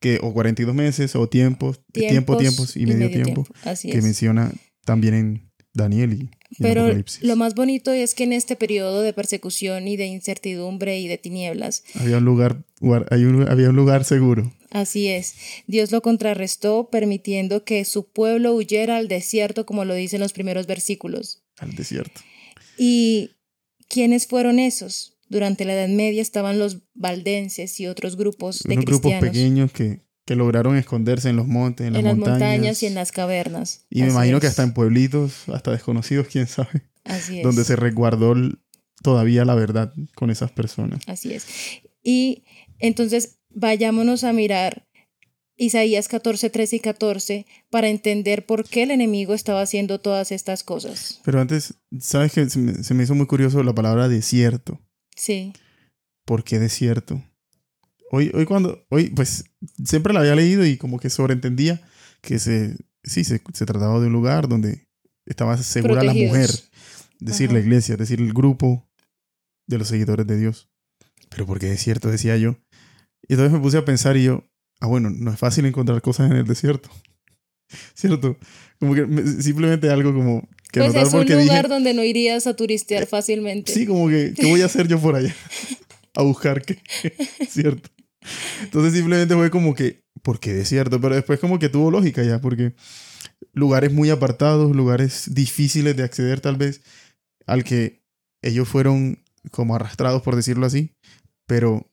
[0.00, 4.04] Que, o 42 meses, o tiempos, tiempo, tiempos y, medio, tiempo, Así que es.
[4.04, 4.50] menciona
[4.84, 7.22] también en Daniel y, y en Pero Apocalipsis.
[7.22, 11.18] lo más bonito es que en este periodo de persecución y de incertidumbre y de
[11.18, 12.64] tinieblas, Había un lugar,
[13.10, 14.52] hay un- había un lugar seguro.
[14.70, 15.34] Así es.
[15.68, 20.66] Dios lo contrarrestó permitiendo que su pueblo huyera al desierto, como lo dicen los primeros
[20.66, 21.44] versículos.
[21.58, 22.20] al desierto.
[22.76, 23.30] ¿Y
[23.88, 25.18] quiénes fueron esos?
[25.28, 29.72] Durante la Edad Media estaban los valdenses y otros grupos de Unos grupos cristianos pequeños
[29.72, 32.40] que, que lograron esconderse en los montes, en las, en las montañas.
[32.40, 33.86] montañas y en las cavernas.
[33.88, 37.44] Y me imagino que hasta en pueblitos, hasta desconocidos, quién sabe, Así es.
[37.44, 38.34] donde se resguardó
[39.02, 41.00] todavía la verdad con esas personas.
[41.06, 41.46] Así es.
[42.02, 42.44] Y
[42.78, 44.86] entonces vayámonos a mirar
[45.62, 50.64] Isaías 14, 13 y 14 para entender por qué el enemigo estaba haciendo todas estas
[50.64, 51.20] cosas.
[51.24, 54.80] Pero antes, ¿sabes que se me, se me hizo muy curioso la palabra desierto?
[55.14, 55.52] Sí.
[56.24, 57.22] ¿Por qué desierto?
[58.10, 59.44] Hoy, hoy cuando, hoy pues
[59.84, 61.80] siempre la había leído y como que sobreentendía
[62.22, 64.88] que se, sí, se, se trataba de un lugar donde
[65.26, 66.70] estaba segura la mujer, Protegidos.
[67.20, 67.54] es decir, Ajá.
[67.54, 68.90] la iglesia, es decir, el grupo
[69.68, 70.70] de los seguidores de Dios.
[71.30, 72.10] Pero ¿por qué desierto?
[72.10, 72.56] Decía yo.
[73.28, 74.44] Y entonces me puse a pensar y yo,
[74.82, 76.90] ah, bueno, no es fácil encontrar cosas en el desierto.
[77.94, 78.36] ¿Cierto?
[78.80, 82.46] Como que me- simplemente algo como que Pues es un lugar dije, donde no irías
[82.46, 83.72] a turistear fácilmente.
[83.72, 85.34] Sí, como que, ¿qué voy a hacer yo por allá?
[86.14, 86.78] A buscar qué,
[87.48, 87.88] ¿cierto?
[88.62, 91.00] Entonces simplemente fue como que, ¿por qué desierto?
[91.00, 92.74] Pero después como que tuvo lógica ya, porque
[93.54, 96.82] lugares muy apartados, lugares difíciles de acceder tal vez,
[97.46, 98.02] al que
[98.42, 100.90] ellos fueron como arrastrados, por decirlo así,
[101.46, 101.90] pero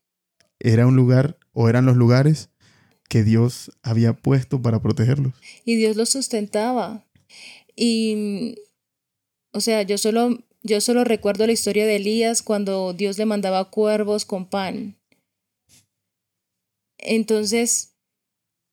[0.59, 2.49] era un lugar, o eran los lugares
[3.09, 5.33] que Dios había puesto para protegerlos.
[5.65, 7.05] Y Dios los sustentaba.
[7.75, 8.55] Y,
[9.51, 13.69] o sea, yo solo, yo solo recuerdo la historia de Elías cuando Dios le mandaba
[13.69, 14.95] cuervos con pan.
[16.99, 17.95] Entonces,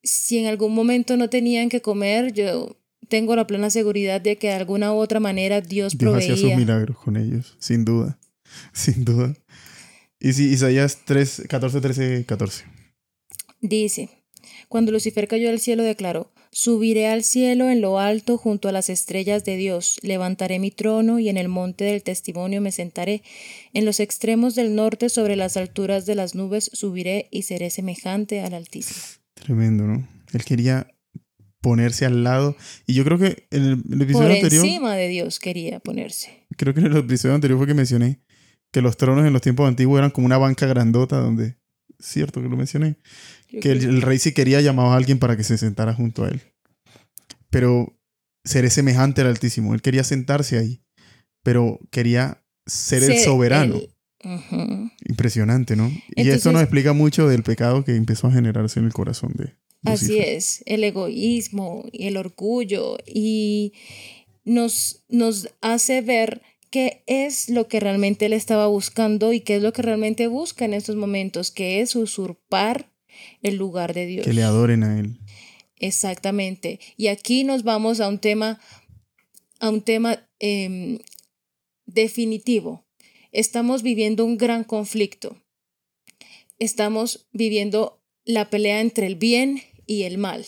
[0.03, 2.77] si en algún momento no tenían que comer, yo
[3.09, 6.55] tengo la plena seguridad de que de alguna u otra manera Dios, Dios hacía sus
[6.55, 8.19] milagros con ellos, sin duda,
[8.73, 9.33] sin duda.
[10.19, 12.65] Y sí, Isaías 3, 14, 13, 14.
[13.61, 14.09] Dice,
[14.67, 18.89] cuando Lucifer cayó del cielo declaró, Subiré al cielo en lo alto junto a las
[18.89, 23.21] estrellas de Dios, levantaré mi trono y en el monte del testimonio me sentaré,
[23.73, 28.41] en los extremos del norte sobre las alturas de las nubes subiré y seré semejante
[28.41, 28.99] al Altísimo.
[29.35, 30.07] Tremendo, ¿no?
[30.33, 30.87] Él quería
[31.61, 32.55] ponerse al lado.
[32.85, 36.45] Y yo creo que en el, el Por episodio anterior, encima de Dios quería ponerse.
[36.55, 38.21] creo que en el episodio anterior fue que mencioné
[38.71, 41.57] que los tronos en los tiempos antiguos eran como una banca grandota donde,
[41.99, 42.97] cierto que lo mencioné,
[43.49, 46.29] Yo que el, rey si quería llamaba a alguien para que se sentara junto a
[46.29, 46.41] él.
[47.49, 47.97] Pero
[48.43, 49.73] seré semejante al Altísimo.
[49.73, 50.81] Él quería sentarse ahí,
[51.43, 53.75] pero quería ser el soberano.
[53.75, 54.91] el-.
[55.05, 55.91] Impresionante, ¿no?
[56.15, 59.55] y esto nos explica mucho del pecado que empezó a generarse en el corazón de
[59.83, 60.29] Así Lucifer.
[60.29, 63.73] es, el egoísmo y el orgullo y
[64.43, 66.41] nos, nos hace ver
[66.77, 70.63] qué es lo que realmente él estaba buscando y qué es lo que realmente busca
[70.63, 72.93] en estos momentos, que es usurpar
[73.41, 74.23] el lugar de Dios.
[74.27, 75.17] Que le adoren a él.
[75.77, 76.79] Exactamente.
[76.95, 78.59] Y aquí nos vamos a un tema,
[79.59, 80.99] a un tema em,
[81.87, 82.85] definitivo.
[83.31, 85.35] Estamos viviendo un gran conflicto.
[86.59, 90.45] Estamos viviendo la pelea entre el bien y el mal.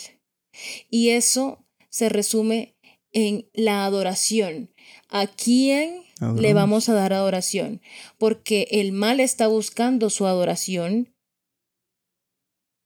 [0.91, 2.75] Y eso se resume
[3.13, 4.71] en la adoración.
[5.09, 7.81] ¿A quién le vamos a dar adoración?
[8.17, 11.13] Porque el mal está buscando su adoración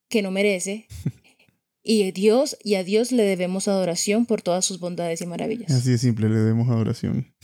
[0.09, 0.87] que no merece.
[1.85, 5.69] Y Dios, y a Dios le debemos adoración por todas sus bondades y maravillas.
[5.69, 7.35] Así de simple, le demos adoración.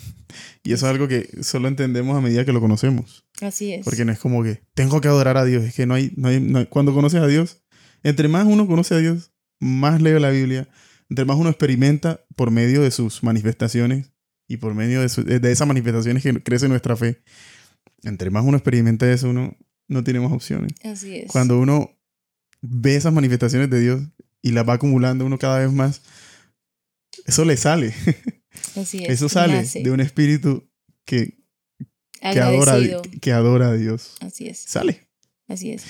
[0.63, 3.25] Y eso es algo que solo entendemos a medida que lo conocemos.
[3.41, 3.84] Así es.
[3.84, 5.65] Porque no es como que tengo que adorar a Dios.
[5.65, 7.63] Es que no hay, no hay, no hay- Cuando conoces a Dios,
[8.02, 10.69] entre más uno conoce a Dios, más lee la Biblia,
[11.10, 14.13] entre más uno experimenta por medio de sus manifestaciones
[14.49, 17.21] y por medio de, su- de esas manifestaciones que crece nuestra fe,
[18.03, 19.55] entre más uno experimenta eso, uno
[19.88, 20.73] no tiene más opciones.
[20.83, 21.27] Así es.
[21.31, 21.91] Cuando uno
[22.62, 24.01] ve esas manifestaciones de Dios
[24.41, 26.01] y las va acumulando uno cada vez más,
[27.25, 27.93] eso le sale.
[28.75, 29.09] Así es.
[29.12, 30.67] Eso sale nace de un espíritu
[31.05, 31.38] que,
[32.19, 32.77] que, adora,
[33.21, 34.15] que adora a Dios.
[34.19, 34.57] Así es.
[34.59, 35.07] Sale.
[35.47, 35.83] Así es.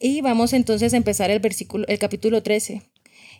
[0.00, 2.82] Y vamos entonces a empezar el versículo, el capítulo 13.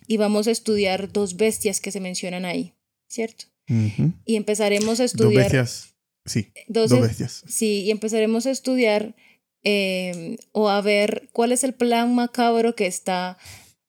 [0.06, 2.74] Y vamos a estudiar dos bestias que se mencionan ahí,
[3.08, 3.46] ¿cierto?
[3.66, 5.42] Y empezaremos a Dos estudiar.
[5.44, 5.94] bestias.
[6.26, 7.42] Sí, dos- dos bestias.
[7.46, 9.14] Sí, y empezaremos a estudiar
[9.62, 13.38] eh, o a ver cuál es el plan macabro que está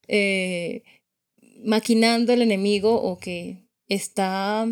[0.07, 0.83] eh,
[1.63, 4.65] maquinando el enemigo o que está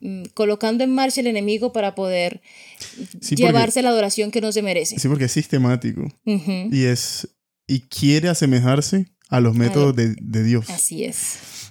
[0.00, 2.40] mm, colocando en marcha el enemigo para poder
[2.78, 4.98] Sí, porque- llevarse la adoración que no se merece.
[4.98, 7.28] Sí, porque es sistemático y es
[7.68, 10.68] y quiere asemejarse a los métodos de, de Dios.
[10.70, 11.61] Así es.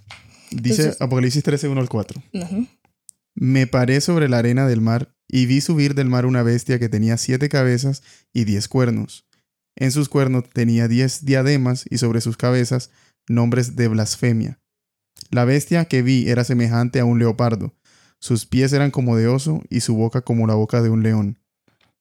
[0.51, 2.21] Dice Entonces- Apocalipsis 13, 1 al 4.
[2.33, 2.67] Ujú.
[3.35, 6.89] Me paré sobre la arena del mar y vi subir del mar una bestia que
[6.89, 9.25] tenía siete cabezas y diez cuernos.
[9.77, 12.91] En sus cuernos tenía diez diademas y sobre sus cabezas
[13.29, 14.59] nombres de blasfemia.
[15.29, 17.73] La bestia que vi era semejante a un leopardo.
[18.19, 21.39] Sus pies eran como de oso y su boca como la boca de un león.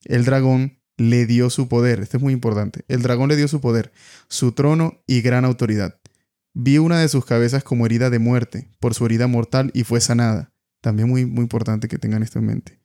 [0.05, 2.01] El dragón le dio su poder.
[2.01, 2.85] Esto es muy importante.
[2.89, 3.93] El dragón le dio su poder,
[4.29, 5.99] su trono y gran autoridad.
[6.53, 10.01] Vi una de sus cabezas como herida de muerte por su herida mortal y fue
[10.01, 10.53] sanada.
[10.81, 12.81] También muy, muy importante que tengan esto en mente.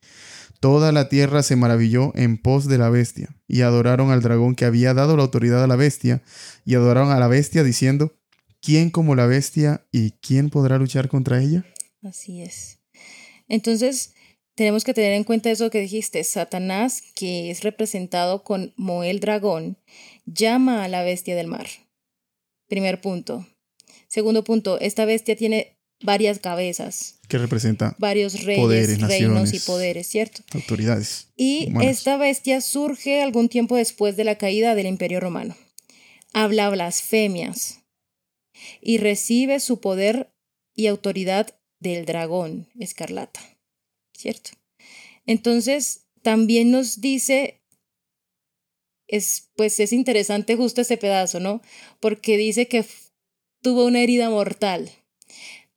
[0.60, 4.65] Toda la tierra se maravilló en pos de la bestia, y adoraron al dragón que
[4.65, 6.23] había dado la autoridad a la bestia,
[6.65, 8.13] y adoraron a la bestia diciendo,
[8.62, 11.65] ¿quién como la bestia y quién podrá luchar contra ella?
[12.04, 12.80] Así es.
[13.47, 14.13] Entonces,
[14.56, 16.23] tenemos que tener en cuenta eso que dijiste.
[16.23, 19.78] Satanás, que es representado con Moel dragón,
[20.25, 21.67] llama a la bestia del mar.
[22.67, 23.45] Primer punto.
[24.08, 30.08] Segundo punto, esta bestia tiene varias cabezas, Que representa varios reyes, Poderes, reinos y poderes,
[30.08, 30.44] ¿cierto?
[30.54, 31.30] autoridades.
[31.36, 31.98] Y humanas.
[31.98, 35.56] esta bestia surge algún tiempo después de la caída del Imperio Romano.
[36.34, 37.80] Habla blasfemias
[38.82, 40.32] y recibe su poder
[40.76, 43.40] y autoridad del dragón escarlata,
[44.14, 44.52] ¿cierto?
[45.26, 47.62] Entonces, también nos dice,
[49.08, 51.62] es, pues es interesante justo ese pedazo, ¿no?
[52.00, 52.86] Porque dice que
[53.65, 54.89] tuvo una herida mortal,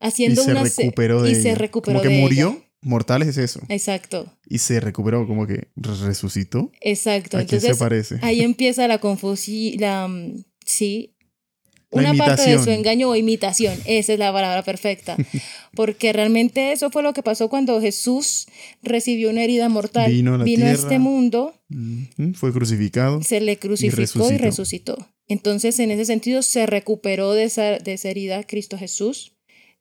[0.00, 1.54] Y haciendo se una se- recuperó de y se ella.
[1.56, 2.22] recuperó Como que de ella.
[2.22, 3.60] murió, mortal es eso.
[3.68, 6.70] Exacto, Y se recuperó, como que resucitó.
[6.80, 7.36] exacto.
[7.38, 8.18] ¿A quién se Entonces, parece?
[8.22, 11.14] ahí empieza la confusión, la, mm, sí,
[11.90, 15.16] La una parte de su engaño o imitación, esa es la palabra perfecta,
[15.74, 18.46] porque realmente eso fue lo que pasó cuando Jesús
[18.82, 20.72] recibió una herida mortal, Vino a la a tierra.
[20.72, 21.54] este mundo,
[22.34, 23.22] Fue crucificado.
[23.22, 24.44] se le crucificó y resucitó.
[24.44, 25.08] resucitó.
[25.28, 29.32] Entonces, en ese sentido, se recuperó de esa, de esa herida Cristo Jesús,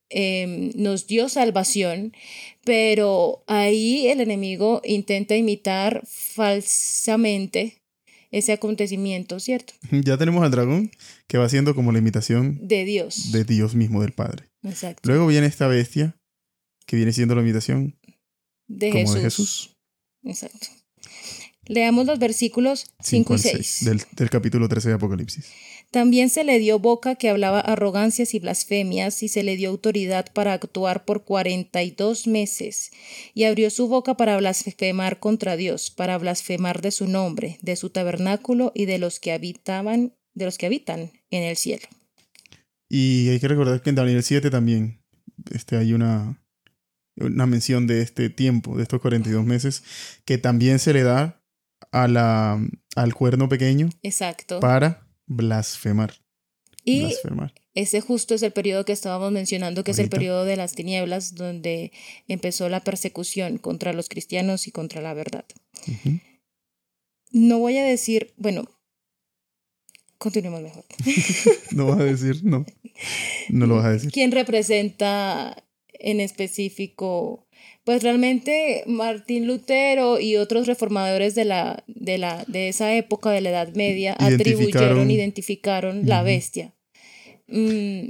[0.09, 2.13] eh, nos dio salvación,
[2.63, 7.81] pero ahí el enemigo intenta imitar falsamente
[8.31, 9.73] ese acontecimiento, ¿cierto?
[9.91, 10.91] Ya tenemos al dragón
[11.27, 13.31] que va siendo como la imitación De Dios.
[13.31, 14.45] de Dios mismo, del Padre.
[14.63, 15.01] Exacto.
[15.09, 16.15] Luego viene esta bestia
[16.85, 17.97] que viene siendo la imitación
[18.67, 19.13] De como Jesús.
[19.15, 19.73] de Jesús.
[20.25, 20.67] Exacto.
[21.67, 23.85] Leamos los versículos 5 y al 6.
[23.85, 25.51] del, del capítulo 13 de Apocalipsis.
[25.91, 30.31] También se le dio boca que hablaba arrogancias y blasfemias, y se le dio autoridad
[30.33, 32.91] para actuar por cuarenta y dos meses,
[33.33, 37.89] y abrió su boca para blasfemar contra Dios, para blasfemar de su nombre, de su
[37.89, 41.87] tabernáculo y de los que habitaban, de los que habitan en el cielo.
[42.89, 45.01] Y hay que recordar que en Daniel 7 también
[45.51, 46.41] este, hay una,
[47.15, 49.83] una mención de este tiempo, de estos 42 meses,
[50.25, 51.41] que también se le da
[51.91, 52.59] a la,
[52.95, 54.59] al cuerno pequeño Exacto.
[54.59, 56.13] para blasfemar.
[56.83, 57.53] y blasfemar.
[57.73, 61.35] ese justo es el periodo que estábamos mencionando, que es el periodo de las tinieblas,
[61.35, 61.91] donde
[62.27, 65.45] empezó la persecución contra los cristianos y contra la verdad.
[67.31, 68.65] No voy a decir, bueno,
[70.17, 70.85] continuemos mejor.
[71.71, 72.65] No vas a decir, no.
[73.49, 74.11] No lo vas a decir.
[74.11, 77.46] ¿Quién representa en específico?
[77.87, 83.39] Pues realmente Martín Lutero y otros reformadores de la de la de esa época de
[83.39, 86.75] la Edad Media atribuyeron, Identificaron- identificaron la bestia.
[87.47, 88.09] Mm,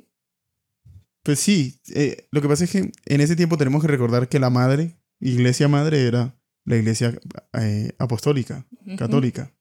[1.22, 4.40] Pues sí, eh, lo que pasa es que en ese tiempo tenemos que recordar que
[4.40, 6.36] la madre, iglesia madre, era
[6.66, 7.13] la iglesia
[7.54, 8.66] eh, apostólica,
[8.98, 9.54] católica.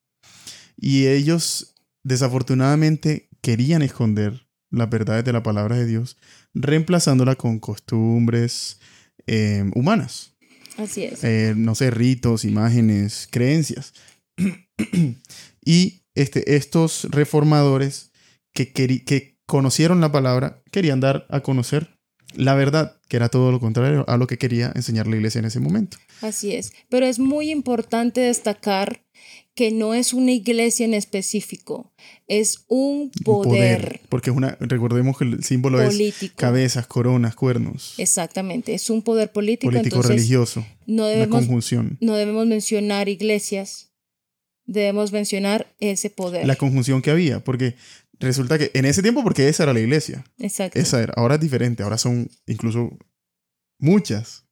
[0.79, 1.75] Y ellos
[2.05, 6.17] desafortunadamente querían esconder las verdades de la palabra de Dios,
[6.55, 8.81] reemplazándola con costumbres
[9.27, 10.37] eh, humanas.
[10.77, 11.25] Así es.
[11.25, 13.95] Eh, no sé, ritos, imágenes, creencias.
[15.65, 18.13] y este, estos reformadores
[18.53, 21.96] que, que conocieron la palabra querían dar a conocer
[22.35, 25.45] la verdad, que era todo lo contrario a lo que quería enseñar la iglesia en
[25.45, 25.99] ese momento.
[26.21, 26.73] Así es.
[26.89, 29.03] Pero es muy importante destacar
[29.55, 31.91] que no es una iglesia en específico,
[32.29, 36.35] es un poder, Porque es una, recordemos que el símbolo es político.
[36.37, 41.97] cabezas, coronas, cuernos, Exactamente, es un poder político, político entonces religioso, no una conjunción.
[42.03, 43.93] no debemos mencionar iglesias,
[44.67, 46.47] debemos mencionar ese poder.
[46.47, 47.77] La conjunción que había, porque
[48.21, 50.79] resulta que en ese tiempo, porque esa era la iglesia, Exacto.
[50.79, 51.13] Esa era.
[51.17, 51.83] Ahora es diferente.
[51.83, 52.97] Ahora son incluso
[53.79, 54.45] muchas.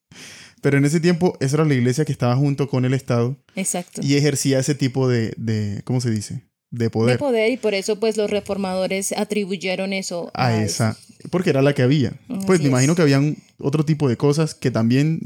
[0.60, 4.00] Pero en ese tiempo, esa era la iglesia que estaba junto con el Estado Exacto.
[4.02, 6.48] y ejercía ese tipo de, de ¿cómo se dice?
[6.70, 10.96] De poder De poder y por eso pues los reformadores atribuyeron eso a esa.
[11.30, 12.14] Porque era la que había.
[12.46, 15.20] Pues me imagino que habían otro tipo de cosas que también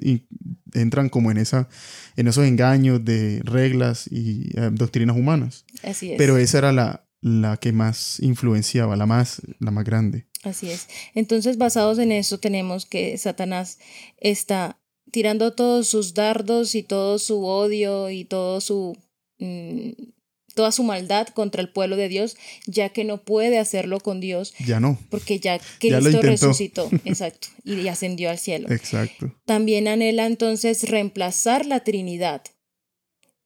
[0.74, 1.68] entran como en, esa,
[2.16, 5.64] en esos engaños de reglas y eh, doctrinas humanas.
[5.82, 6.18] Así es.
[6.18, 10.26] Pero esa era la, la que más influenciaba, la más, la más grande.
[10.44, 10.88] Así es.
[11.14, 13.78] Entonces, basados en eso, tenemos que Satanás
[14.18, 14.78] está
[15.10, 18.96] tirando todos sus dardos y todo su odio y todo su
[19.38, 19.90] mm,
[20.58, 24.54] toda su maldad contra el pueblo de Dios, ya que no puede hacerlo con Dios,
[24.66, 24.98] Ya no.
[25.08, 28.68] porque ya Cristo resucitó, exacto, y ascendió al cielo.
[28.68, 29.32] Exacto.
[29.44, 32.42] También anhela entonces reemplazar la Trinidad.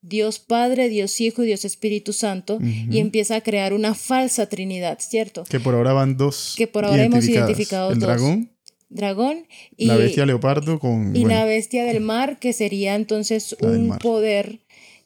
[0.02, 4.98] Dios Padre, Dios Hijo y Dios Espíritu Santo, y empieza a crear una falsa Trinidad,
[5.00, 5.44] ¿cierto?
[5.44, 6.54] Que por ahora van dos.
[6.56, 8.08] Que por ahora hemos identificado El dos.
[8.08, 8.50] dragón
[8.94, 9.46] dragón
[9.78, 11.16] y la bestia leopardo con...
[11.16, 14.60] y bueno, la bestia del mar, que sería entonces un poder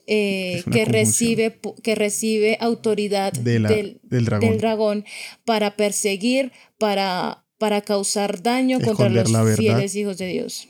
[0.08, 4.48] eh, que, recibe, que recibe autoridad de la- del, del dragón.
[4.48, 5.04] del dragón
[5.44, 10.66] para perseguir, para, para causar daño contra los fieles hijos de Dios.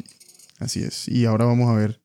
[0.59, 1.09] Así es.
[1.09, 2.01] Y ahora vamos a ver.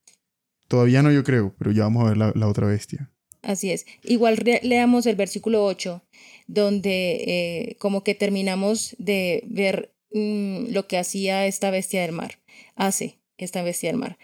[0.72, 3.12] Todavía no yo creo, pero ya vamos a ver la, la otra bestia.
[3.42, 3.86] Así es.
[4.06, 6.02] Igual leamos el versículo 8,
[6.48, 12.40] donde eh, como que terminamos de ver mm, lo que hacía esta bestia del mar.
[12.78, 14.18] Hace esta bestia del mar.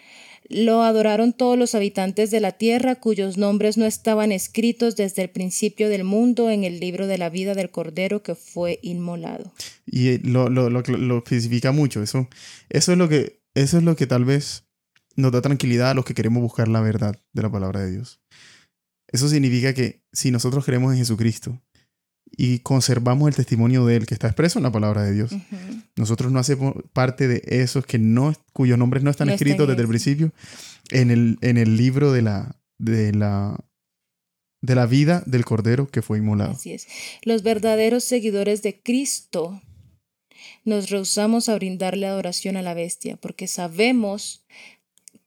[0.48, 5.28] Lo adoraron todos los habitantes de la tierra cuyos nombres no estaban escritos desde el
[5.28, 9.52] principio del mundo en el libro de la vida del Cordero que fue inmolado.
[9.84, 12.02] Y eh, lo, lo, lo, lo especifica mucho.
[12.02, 12.26] Eso,
[12.70, 14.64] eso, es lo que, eso es lo que tal vez
[15.18, 18.20] nos da tranquilidad a los que queremos buscar la verdad de la palabra de Dios.
[19.10, 21.60] Eso significa que si nosotros creemos en Jesucristo
[22.30, 25.30] y conservamos el testimonio de Él que está expreso en la palabra de Dios,
[25.96, 29.80] nosotros no hacemos parte de esos que no, cuyos nombres no están No escritos desde
[29.80, 30.32] el el- principio
[30.90, 33.58] en el, en el libro de la, de la,
[34.62, 36.52] de la vida del Cordero que fue inmolado.
[36.52, 36.86] Así es.
[37.22, 39.60] Los verdaderos seguidores de Cristo
[40.64, 44.44] nos rehusamos a brindarle adoración a la bestia porque sabemos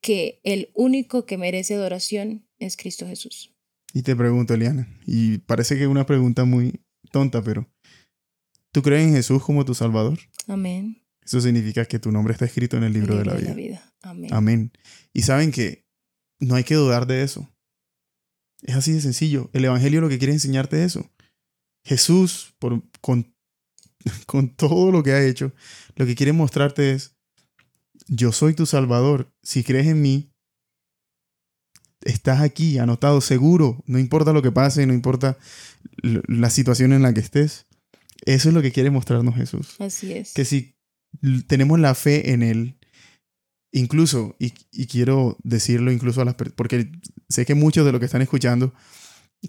[0.01, 3.53] que el único que merece adoración es Cristo Jesús.
[3.93, 6.81] Y te pregunto, Eliana, y parece que es una pregunta muy
[7.11, 7.69] tonta, pero
[8.71, 10.17] ¿tú crees en Jesús como tu Salvador?
[10.47, 11.03] Amén.
[11.23, 13.93] Eso significa que tu nombre está escrito en el libro, de, la vida.
[14.01, 14.33] Amén.
[14.33, 14.71] Amén.
[15.13, 15.85] Y saben que
[16.39, 17.47] no hay que dudar de eso.
[18.63, 19.49] Es así de sencillo.
[19.53, 21.11] El Evangelio lo que quiere enseñarte es eso.
[21.83, 23.35] Jesús, por, con,
[24.25, 25.53] con todo lo que ha hecho,
[25.95, 27.15] lo que quiere mostrarte es,
[28.07, 29.31] yo soy tu Salvador.
[29.43, 30.31] Si crees en mí,
[32.03, 33.83] estás aquí, anotado, seguro.
[33.85, 35.37] No importa lo que pase, no importa
[36.01, 37.67] la situación en la que estés.
[38.25, 40.33] Eso es lo que quiere mostrarnos Jesús Así es.
[40.33, 40.75] que si
[41.47, 42.77] tenemos la fe en Él,
[43.73, 46.91] incluso, y, y quiero decirlo incluso a las personas, porque
[47.29, 48.73] sé que muchos de los que están escuchando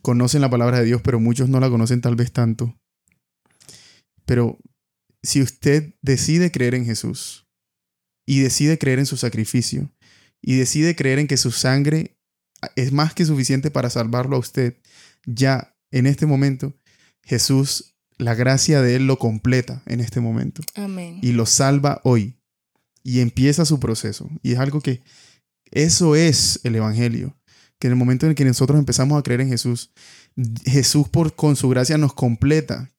[0.00, 2.74] conocen la palabra de Dios, pero muchos no la conocen tal vez tanto.
[4.24, 4.58] Pero
[5.22, 7.46] si usted decide creer en Jesús
[8.26, 9.90] y decide creer en su sacrificio
[10.40, 12.16] y decide creer en que su sangre
[12.76, 14.76] es más que suficiente para salvarlo a usted,
[15.26, 16.74] ya en este momento,
[17.22, 21.18] Jesús, la gracia de Él lo completa en este momento Amén.
[21.22, 22.36] y lo salva hoy
[23.02, 24.30] y empieza su proceso.
[24.42, 25.02] Y es algo que
[25.70, 27.36] eso es el Evangelio,
[27.78, 29.90] que en el momento en el que nosotros empezamos a creer en Jesús,
[30.64, 32.92] Jesús por, con su gracia nos completa,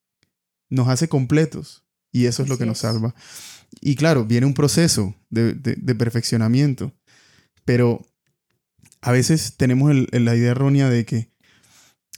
[0.70, 3.16] nos hace completos y eso es lo que nos salva.
[3.82, 6.94] Y claro, viene un proceso de, de- perfeccionamiento,
[7.66, 8.06] pero
[9.02, 11.32] a veces tenemos el- la idea errónea de que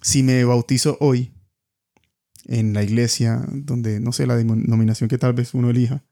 [0.01, 1.31] si me bautizo hoy
[2.45, 6.03] en la iglesia, donde no sé la denominación que tal vez uno elija,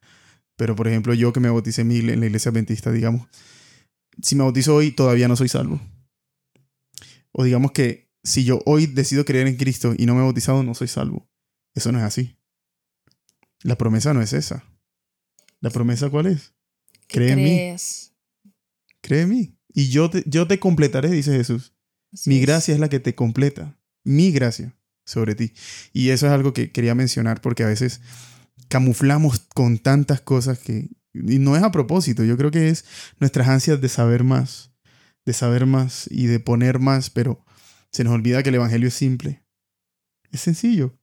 [0.58, 3.28] pero por ejemplo yo que me bauticé en la iglesia adventista, digamos,
[4.22, 5.80] si me bautizo hoy todavía no soy salvo.
[7.32, 10.64] O digamos que si yo hoy decido creer en Cristo y no me he bautizado,
[10.64, 11.28] no soy salvo.
[11.76, 12.38] Eso no es así.
[13.64, 14.64] La promesa no es esa.
[15.64, 16.54] ¿La promesa cuál es?
[17.08, 17.76] Cree en mí.
[19.02, 19.58] Cree en mí.
[19.74, 21.74] Y yo te, yo te completaré, dice Jesús.
[22.12, 22.42] Así Mi es.
[22.42, 23.80] gracia es la que te completa.
[24.04, 25.54] Mi gracia sobre ti.
[25.94, 28.02] Y eso es algo que quería mencionar porque a veces
[28.68, 30.90] camuflamos con tantas cosas que...
[31.14, 32.84] Y no es a propósito, yo creo que es
[33.22, 34.74] nuestras ansias de saber más,
[35.26, 37.46] de saber más y de poner más, pero
[37.90, 39.46] se nos olvida que el Evangelio es simple.
[40.30, 41.00] Es sencillo.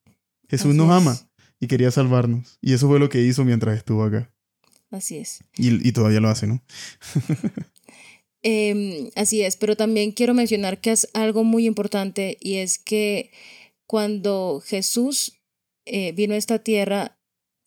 [0.50, 0.92] Jesús Así nos es.
[0.96, 1.30] ama
[1.60, 2.58] y quería salvarnos.
[2.60, 4.30] Y eso fue lo que hizo mientras estuvo acá.
[4.90, 5.40] Así es.
[5.56, 6.62] Y, y todavía lo hace, ¿no?
[8.42, 13.32] Em, así es, pero también quiero mencionar que es algo muy importante y es que
[13.86, 15.38] cuando Jesús
[15.86, 17.18] eh, vino a esta tierra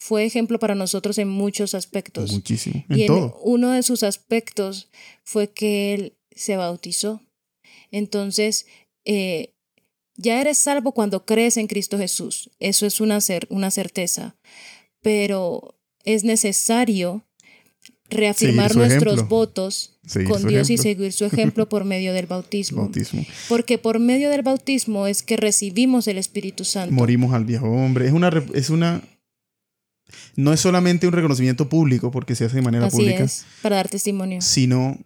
[0.02, 2.32] fue ejemplo para nosotros en muchos aspectos.
[2.32, 2.84] Muchísimo.
[2.90, 3.40] En y en todo.
[3.44, 4.90] uno de sus aspectos
[5.24, 7.22] fue que él se bautizó.
[7.92, 8.66] Entonces,
[9.06, 9.54] eh,
[10.18, 12.50] ya eres salvo cuando crees en Cristo Jesús.
[12.60, 14.36] Eso es una, cer- una certeza.
[15.04, 17.24] Pero es necesario
[18.10, 19.26] reafirmar nuestros ejemplo.
[19.38, 22.82] votos Seguir con Dios y seguir su ejemplo por medio del bautismo.
[22.84, 23.26] Bautismo.
[23.48, 26.94] Porque por medio del bautismo es que recibimos el Espíritu Santo.
[26.94, 28.06] morimos al viejo hombre.
[28.08, 29.02] Es una, es una,
[30.36, 33.78] no es solamente un reconocimiento público porque se hace de manera Así pública, es, para
[33.78, 34.42] dar testimonio.
[34.42, 34.98] sino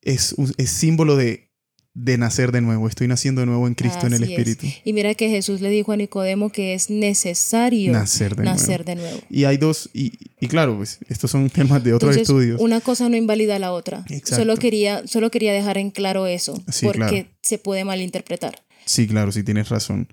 [0.00, 1.50] es, un- es símbolo de,
[1.96, 2.88] de nacer de nuevo.
[2.88, 4.30] Estoy naciendo de nuevo en Cristo, en el es.
[4.30, 4.66] Espíritu.
[4.84, 9.00] Y mira que Jesús le dijo a Nicodemo que es necesario Nacer de nacer nuevo.
[9.00, 9.26] de nuevo.
[9.30, 12.60] Y hay dos, y, y claro, pues estos son temas de otros Entonces, estudios.
[12.60, 14.04] una cosa no invalida la otra.
[14.08, 14.36] Exacto.
[14.36, 17.28] Solo quería, solo quería dejar en claro eso, Sí, porque claro.
[17.42, 18.64] se puede malinterpretar.
[18.86, 20.08] Sí, claro, sí tienes razón.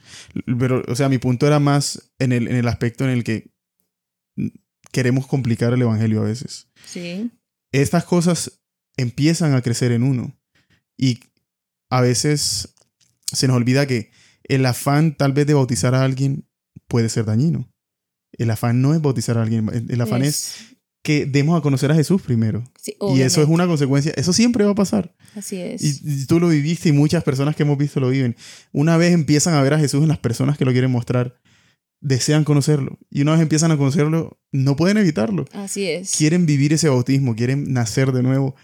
[0.60, 3.50] Pero, o sea, mi punto era más en el, en el aspecto en el que
[4.92, 6.68] queremos complicar el Evangelio a veces.
[6.86, 7.32] Sí.
[7.72, 8.62] Estas cosas
[8.98, 10.38] empiezan a crecer en uno
[10.98, 11.20] y
[11.92, 12.74] a veces
[13.32, 14.10] se nos olvida que
[14.44, 16.48] el afán tal vez de bautizar a alguien
[16.88, 17.72] puede ser dañino.
[18.32, 20.56] El afán no es bautizar a alguien, el afán es,
[21.04, 22.64] que demos a conocer a Jesús primero.
[22.82, 25.16] Sí, y eso es una consecuencia, eso siempre va a pasar.
[25.36, 25.82] Así es.
[25.82, 28.36] Y, y tú lo viviste y muchas personas que hemos visto lo viven.
[28.72, 31.42] Una vez empiezan a ver a Jesús en las personas que lo quieren mostrar,
[32.00, 33.00] desean conocerlo.
[33.10, 35.46] Y una vez empiezan a conocerlo, no pueden evitarlo.
[35.54, 36.16] Así es.
[36.16, 38.56] Quieren vivir ese bautismo, quieren nacer de nuevo,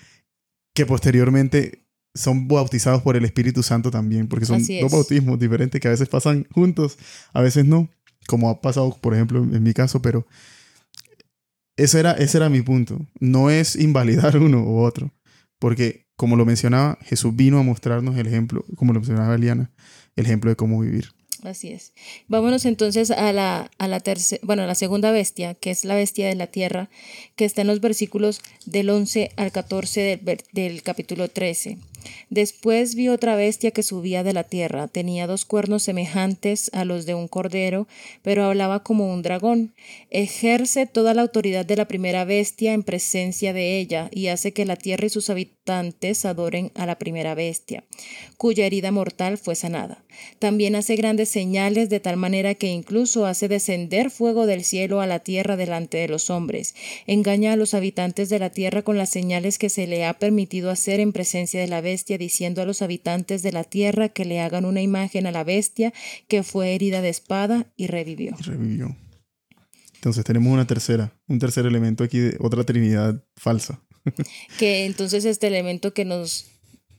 [0.74, 1.87] que posteriormente
[2.18, 6.10] son bautizados por el Espíritu Santo también, porque son dos bautismos diferentes que a veces
[6.10, 6.98] pasan juntos,
[7.34, 7.90] a veces no,
[8.28, 10.28] como ha pasado, por ejemplo, en mi caso, pero
[11.78, 13.00] ese era, ese era mi punto.
[13.20, 15.14] No es invalidar uno u otro,
[15.60, 19.72] porque como lo mencionaba, Jesús vino a mostrarnos el ejemplo, como lo mencionaba Eliana,
[20.16, 21.10] el ejemplo de cómo vivir.
[21.44, 21.94] Así es.
[22.28, 25.96] Vámonos entonces a la, a la tercera, bueno, a la segunda bestia, que es la
[25.96, 26.90] bestia de la tierra,
[27.36, 31.78] que está en los versículos del 11 al 14 del, del capítulo 13.
[32.30, 34.88] Después vi otra bestia que subía de la tierra.
[34.88, 37.88] Tenía dos cuernos semejantes a los de un cordero,
[38.22, 39.74] pero hablaba como un dragón.
[40.10, 44.66] Ejerce toda la autoridad de la primera bestia en presencia de ella y hace que
[44.66, 47.84] la tierra y sus habitantes adoren a la primera bestia,
[48.38, 50.04] cuya herida mortal fue sanada.
[50.40, 55.08] También hace grandes señales de tal manera que incluso hace descender fuego del cielo a
[55.08, 56.76] la tierra delante de los hombres.
[57.06, 60.70] Engaña a los habitantes de la tierra con las señales que se le ha permitido
[60.70, 64.40] hacer en presencia de la bestia, diciendo a los habitantes de la tierra que le
[64.40, 65.94] hagan una imagen a la bestia
[66.28, 68.36] que fue herida de espada y revivió.
[68.40, 68.96] Y revivió.
[69.96, 73.82] Entonces tenemos una tercera, un tercer elemento aquí de otra trinidad falsa.
[74.58, 76.46] Que entonces este elemento que nos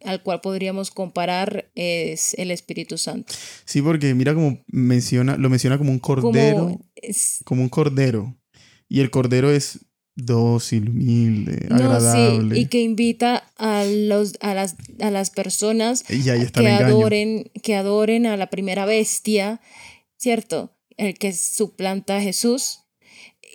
[0.05, 3.35] al cual podríamos comparar es el Espíritu Santo.
[3.65, 8.37] Sí, porque mira como menciona, lo menciona como un cordero, Como es- como un cordero.
[8.89, 9.81] Y el cordero es
[10.15, 12.55] dócil, humilde, No, agradable.
[12.55, 18.27] sí, y que invita a, los, a, las, a las personas que adoren, que adoren
[18.27, 19.61] a la primera bestia,
[20.17, 20.77] ¿cierto?
[20.97, 22.81] El que suplanta a Jesús.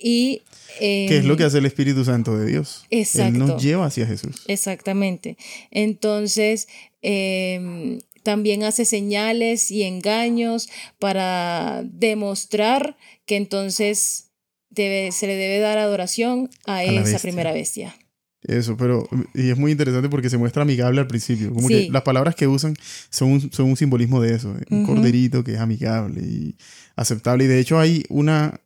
[0.01, 0.41] Y.
[0.79, 2.85] eh, Que es lo que hace el Espíritu Santo de Dios.
[2.89, 3.37] Él Exacto.
[3.37, 4.43] nos lleva hacia Jesús.
[4.47, 5.37] Exactamente.
[5.71, 6.67] Entonces,
[7.01, 10.69] em, también hace señales y engaños
[10.99, 14.29] para demostrar que entonces
[14.69, 17.95] debe, se le debe dar adoración a, esa primera bestia.
[18.43, 21.53] Eso, pero y es muy interesante porque se muestra amigable al principio.
[21.53, 21.85] Como Sí.
[21.85, 22.75] que las palabras que usan
[23.09, 24.53] son un, son un simbolismo de eso.
[24.57, 24.65] ¿eh?
[24.69, 26.55] Un corderito que es amigable y
[26.97, 27.45] aceptable.
[27.45, 28.59] Y de hecho hay una.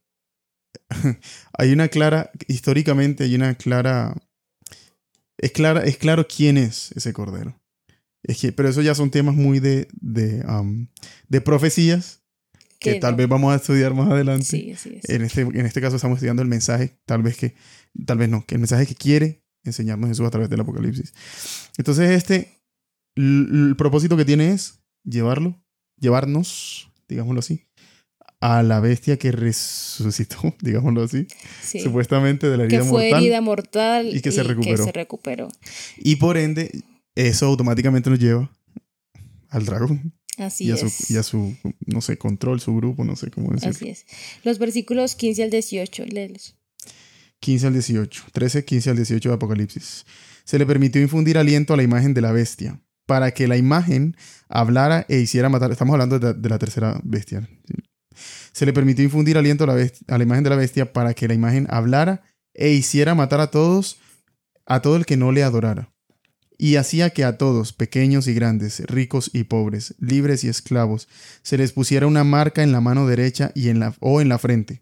[1.57, 2.31] Hay una clara.
[2.47, 4.15] Históricamente hay una clara.
[5.37, 7.59] Es, clara, es claro quién es ese cordero.
[8.23, 10.87] Es que, pero eso ya son temas muy de, de, um,
[11.29, 12.21] de profecías
[12.79, 14.45] que, tal vez vamos a estudiar más adelante.
[14.45, 14.85] Sí, es.
[15.09, 17.55] En este, en este caso estamos estudiando el mensaje, tal vez que,
[18.05, 21.13] tal vez no, que el mensaje que quiere enseñarnos Jesús a través del Apocalipsis.
[21.77, 22.61] Entonces este,
[23.15, 25.61] el propósito que tiene es llevarlo,
[25.99, 27.66] llevarnos, digámoslo así,
[28.39, 31.27] a la bestia que resucitó, digámoslo así,
[31.61, 31.79] Sí.
[31.79, 33.23] supuestamente de la herida que fue mortal.
[33.23, 34.83] herida mortal y que se recuperó.
[34.83, 35.47] se recuperó.
[35.97, 36.71] Y por ende,
[37.15, 38.51] eso automáticamente nos lleva
[39.49, 40.81] al dragón Así y a, es.
[40.81, 41.55] su, y a su,
[41.87, 43.71] no sé, control, su grupo, no sé cómo decirlo.
[43.75, 44.05] Así es.
[44.43, 46.55] Los versículos 15 al 18, léelos.
[47.39, 50.05] 15 al 18, 13, 15 al 18 de Apocalipsis.
[50.43, 54.15] Se le permitió infundir aliento a la imagen de la bestia, para que la imagen
[54.47, 55.71] hablara e hiciera matar.
[55.71, 57.49] Estamos hablando de, de la tercera bestia.
[58.57, 61.27] Se le permitió infundir aliento a la, a la imagen de la bestia para que
[61.27, 62.23] la imagen hablara
[62.55, 63.99] e hiciera matar a todos,
[64.65, 65.93] a todo el que no le adorara.
[66.57, 71.07] Y hacía que a todos, pequeños y grandes, ricos y pobres, libres y esclavos,
[71.43, 74.39] se les pusiera una marca en la mano derecha y en la, o en la
[74.39, 74.81] frente,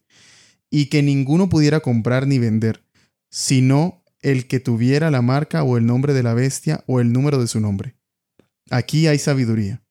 [0.71, 2.85] y que ninguno pudiera comprar ni vender,
[3.29, 7.41] sino el que tuviera la marca o el nombre de la bestia o el número
[7.41, 7.97] de su nombre.
[8.69, 9.83] Aquí hay sabiduría.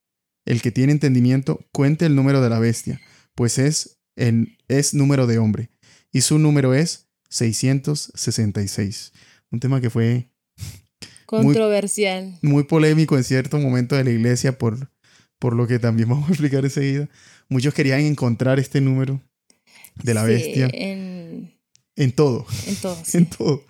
[0.46, 2.98] El que tiene entendimiento cuente el número de la bestia,
[3.34, 5.70] pues es, en, es número de hombre,
[6.12, 9.12] y su número es 666.
[9.50, 10.30] Un tema que fue
[11.26, 12.38] Controversial.
[12.42, 14.90] muy polémico en cierto momento de la iglesia por,
[15.38, 17.08] por lo que también vamos a explicar enseguida.
[17.48, 19.20] Muchos querían encontrar este número
[20.02, 21.54] de la Sí, bestia En,
[21.96, 22.98] en todo, en todo.
[23.04, 23.18] sí.
[23.18, 23.64] en todo.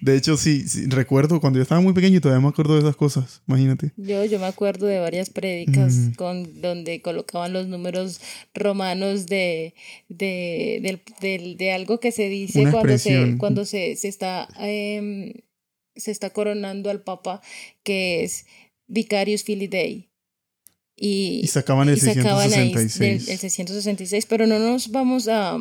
[0.00, 2.80] De hecho, sí, sí, recuerdo cuando yo estaba muy pequeño y todavía me acuerdo de
[2.80, 3.92] esas cosas, imagínate.
[3.96, 6.12] Yo, yo me acuerdo de varias prédicas Mm.
[6.14, 8.20] con, donde colocaban los números
[8.54, 9.74] romanos de,
[10.08, 14.48] de, del- del- de algo que se dice Una cuando, se, cuando se, se está,
[14.58, 15.32] em,
[15.96, 17.40] se está coronando al Papa,
[17.82, 18.46] que es
[18.86, 20.08] Vicarius Filii Dei.
[21.00, 23.26] Y, Y sacaban el y sacaban ahí 666.
[23.26, 25.56] del- el 666, pero no nos vamos a,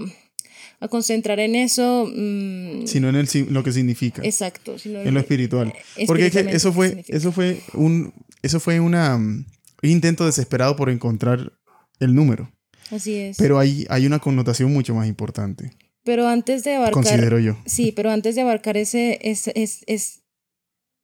[0.79, 2.09] a concentrar en eso.
[2.13, 4.21] mm, Sino en el, lo que significa.
[4.23, 4.77] exacto.
[4.77, 5.73] sino en lo espiritual.
[6.05, 8.13] Porque es que eso ¿qué fue, eso fue un,
[8.43, 9.45] eso fue una, mm,
[9.83, 11.53] intento desesperado por encontrar
[11.99, 12.51] el número.
[12.91, 13.37] Así es.
[13.37, 15.71] Pero hay, hay una connotación mucho más importante,
[16.03, 16.93] Pero antes de abarcar.
[16.93, 17.57] considero yo.
[17.65, 20.21] Sí, pero antes de abarcar ese, ese, es- es-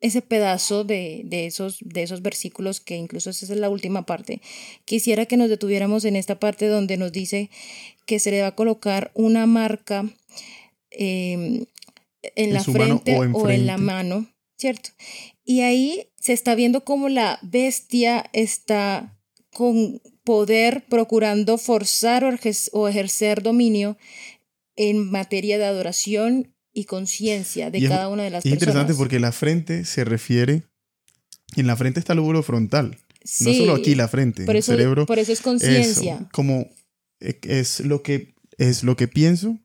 [0.04, 4.41] ese pedazo de, de esos, de esos versículos, que incluso esa es la última parte,
[4.84, 7.49] quisiera que nos detuviéramos en esta parte donde nos dice
[8.06, 10.06] que se le va a colocar una marca
[10.91, 11.66] eh,
[12.22, 14.28] en, la frente o o, en en la mano,
[14.58, 14.89] ¿cierto?
[15.45, 19.18] Y ahí se está viendo cómo la bestia está
[19.54, 22.26] con poder procurando forzar
[22.74, 23.97] o ejercer dominio
[24.76, 28.61] en materia de adoración y conciencia de Y es- cada una de las Es personas.
[28.74, 30.63] interesante porque la frente se refiere,
[31.55, 32.97] en la frente está el lóbulo frontal,
[33.39, 36.28] no Sí, solo aquí la frente, por el eso, cerebro por eso es es conciencia.
[36.34, 36.67] como
[37.19, 39.57] eh, es lo que es lo que pienso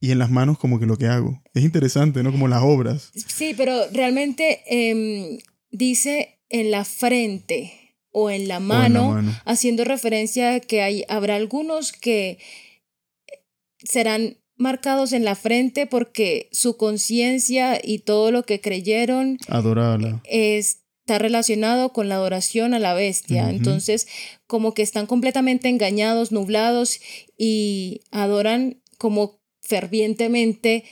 [0.00, 1.42] y en las manos como que lo que hago.
[1.54, 2.30] Es interesante, ¿no?
[2.32, 3.10] Como las obras.
[3.14, 5.38] Sí, pero realmente em,
[5.70, 9.40] dice en la frente o en la o en mano, la mano.
[9.46, 12.38] haciendo referencia a que hay, habrá algunos que
[13.82, 20.22] serán marcados en la frente porque su conciencia y todo lo que creyeron Adorarla.
[20.24, 23.50] está relacionado con la adoración a la bestia.
[23.50, 24.08] Entonces,
[24.46, 27.00] como que están completamente engañados, nublados
[27.36, 30.84] y adoran como fervientemente,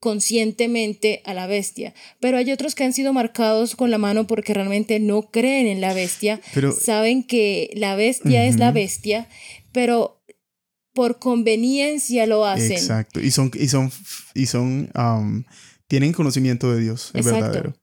[0.00, 1.94] conscientemente a la bestia.
[2.18, 5.80] Pero hay otros que han sido marcados con la mano porque realmente no creen en
[5.80, 9.28] la bestia, Pero saben que la bestia es la bestia,
[9.70, 10.21] pero
[10.94, 12.72] por conveniencia lo hacen.
[12.72, 13.20] Exacto.
[13.20, 13.90] Y son, y son,
[14.34, 15.44] y son, um,
[15.86, 17.46] tienen conocimiento de Dios, es Exacto.
[17.46, 17.74] verdadero.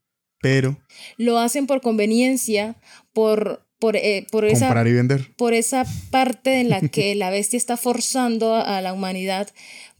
[0.41, 0.77] Pero
[1.17, 2.77] Lo hacen por conveniencia,
[3.13, 5.35] por, por, eh, por esa comprar y vender.
[5.35, 9.49] por esa parte en la que la bestia está forzando a, a la humanidad,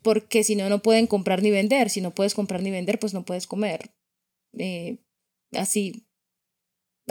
[0.02, 1.90] porque si no, no pueden comprar ni vender.
[1.90, 3.92] Si no puedes comprar ni vender, pues no puedes comer.
[4.58, 5.00] Eh,
[5.52, 6.06] así,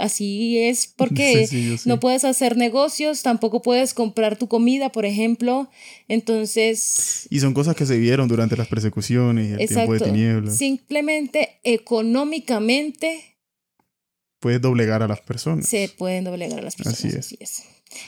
[0.00, 1.76] así es porque sí.
[1.84, 5.68] no puedes hacer negocios, tampoco puedes comprar tu comida, por ejemplo.
[6.08, 10.56] Entonces, Y son cosas que se vieron durante las persecuciones y el tiempo de tinieblas.
[10.56, 13.36] Simplemente económicamente
[14.40, 15.68] Puedes doblegar a las personas.
[15.68, 17.04] se pueden doblegar a las personas.
[17.16, 17.64] Así es.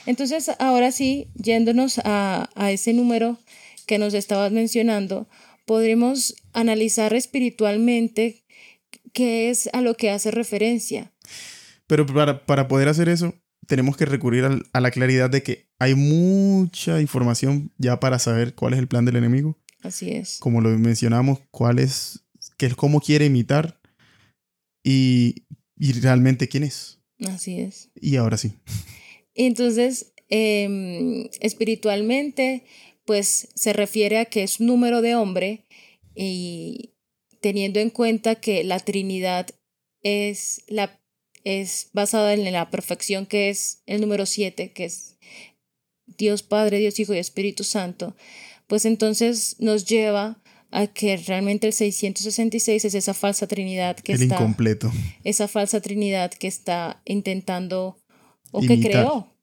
[0.06, 3.38] Entonces, ahora sí, yéndonos a, a ese número
[3.86, 5.26] que nos estabas mencionando,
[5.66, 8.44] podremos analizar espiritualmente
[9.12, 11.12] qué es a lo que hace referencia.
[11.90, 13.34] Pero para, para poder hacer eso,
[13.66, 18.54] tenemos que recurrir al- a la claridad de que hay mucha información ya para saber
[18.54, 19.58] cuál es el plan del enemigo.
[19.82, 20.38] Así es.
[20.38, 22.20] Como lo mencionamos, cuál es,
[22.58, 23.80] qué es cómo quiere imitar
[24.84, 27.00] y, y realmente quién es.
[27.26, 27.90] Así es.
[27.96, 28.52] Y ahora sí.
[29.34, 32.64] Entonces, em, espiritualmente,
[33.04, 35.66] pues se refiere a que es número de hombre
[36.14, 36.92] y
[37.40, 39.48] teniendo en cuenta que la Trinidad
[40.02, 40.99] es, la,
[41.44, 45.16] es basada en la perfección que es el número 7, que es
[46.18, 48.16] Dios Padre, Dios Hijo y Espíritu Santo,
[48.66, 54.22] pues entonces nos lleva a que realmente el 666 es esa falsa Trinidad que el
[54.22, 54.92] está incompleto.
[55.24, 57.98] esa falsa Trinidad que está intentando
[58.52, 59.34] o que creó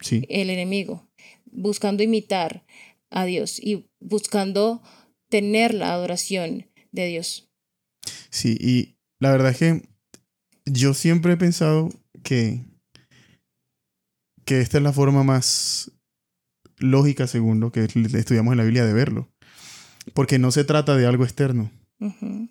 [0.00, 0.24] Sí.
[0.28, 1.08] el enemigo,
[1.46, 2.64] buscando imitar
[3.10, 4.82] a Dios y buscando
[5.30, 7.48] tener la adoración de Dios.
[8.30, 9.82] Sí, y la verdad es que
[10.66, 11.90] yo siempre he pensado
[12.22, 12.64] que,
[14.44, 15.92] que esta es la forma más
[16.78, 19.28] lógica, según lo que estudiamos en la Biblia, de verlo.
[20.12, 21.70] Porque no se trata de algo externo,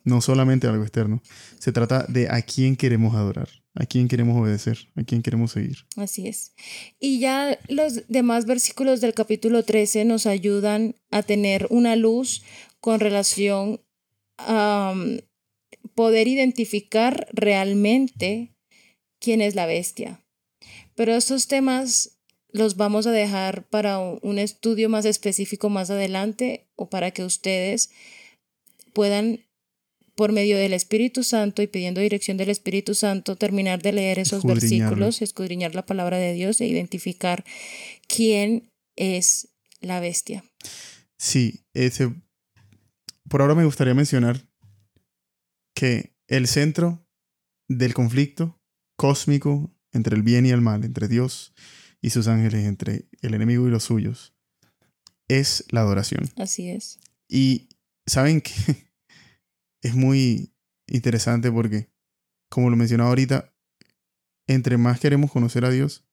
[0.03, 1.21] no solamente de algo externo.
[1.59, 5.77] Se trata de a quién queremos adorar, a quién queremos obedecer, a quién queremos seguir.
[5.95, 6.53] Así es.
[6.99, 12.43] Y ya los demás versículos del capítulo 13 nos ayudan a tener una luz
[12.79, 13.81] con relación
[14.39, 15.19] a um,
[15.95, 18.53] poder identificar realmente
[19.19, 20.23] quién es la bestia.
[20.95, 22.19] Pero estos temas
[22.51, 27.89] los vamos a dejar para un estudio más específico más adelante o para que ustedes
[28.93, 29.39] puedan
[30.15, 34.43] por medio del Espíritu Santo y pidiendo dirección del Espíritu Santo, terminar de leer esos
[34.43, 37.43] versículos, escudriñar la palabra de Dios e identificar
[38.07, 39.49] quién es
[39.81, 40.43] la bestia.
[41.17, 42.13] Sí, ese,
[43.27, 44.45] por ahora me gustaría mencionar
[45.73, 47.05] que el centro
[47.67, 48.59] del conflicto
[48.95, 51.53] cósmico entre el bien y el mal, entre Dios
[52.01, 54.33] y sus ángeles, entre el enemigo y los suyos,
[55.27, 56.29] es la adoración.
[56.37, 56.99] Así es.
[57.29, 57.69] Y
[58.05, 58.53] saben que
[59.81, 60.53] es muy
[60.87, 61.89] interesante porque,
[62.49, 63.53] como lo mencionaba ahorita,
[64.47, 66.05] entre más queremos conocer a Dios,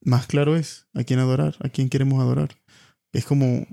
[0.00, 2.60] más claro es a quién adorar, a quién queremos adorar.
[3.12, 3.66] Es como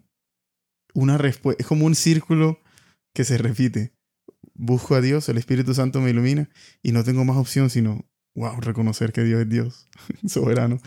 [0.93, 2.59] una respuesta, es como un círculo
[3.13, 3.95] que se repite.
[4.56, 6.49] Busco a Dios, el Espíritu Santo me ilumina
[6.82, 9.88] y no tengo más opción sino, wow, reconocer que Dios es Dios,
[10.28, 10.80] soberano.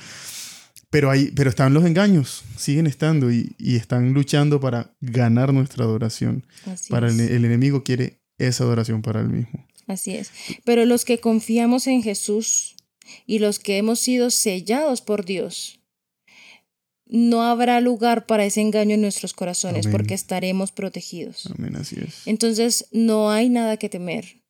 [0.90, 6.46] Pero, hay, pero están los engaños, siguen estando y, están luchando para ganar nuestra adoración.
[6.88, 9.66] para el, el enemigo quiere esa adoración para él mismo.
[9.86, 10.30] Así es.
[10.64, 12.76] Pero los que confiamos en Jesús
[13.26, 15.77] y los que hemos sido sellados por Dios,
[17.08, 21.48] no habrá lugar para ese engaño en nuestros corazones porque estaremos protegidos.
[21.58, 22.26] Amén, así es.
[22.26, 24.42] Entonces no hay nada que temer.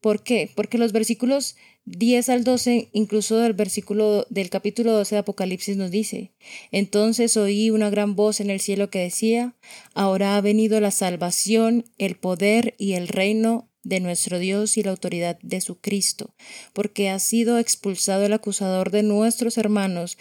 [0.00, 0.50] ¿Por qué?
[0.54, 1.56] Porque los versículos
[1.86, 6.32] 10 al 12, incluso del versículo del capítulo 12 de Apocalipsis nos dice,
[6.70, 9.54] entonces oí una gran voz en el cielo que decía,
[9.94, 14.90] ahora ha venido la salvación, el poder y el reino de nuestro Dios y la
[14.90, 16.34] autoridad de su Cristo,
[16.72, 20.16] porque ha sido expulsado el acusador de nuestros hermanos,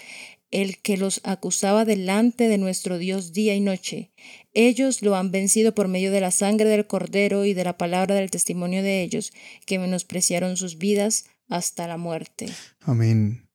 [0.54, 4.12] el que los acusaba delante de nuestro Dios día y noche.
[4.54, 8.14] Ellos lo han vencido por medio de la sangre del Cordero y de la palabra
[8.14, 9.34] del testimonio de ellos,
[9.66, 12.52] que menospreciaron sus vidas hasta la muerte.
[12.82, 13.50] Amén.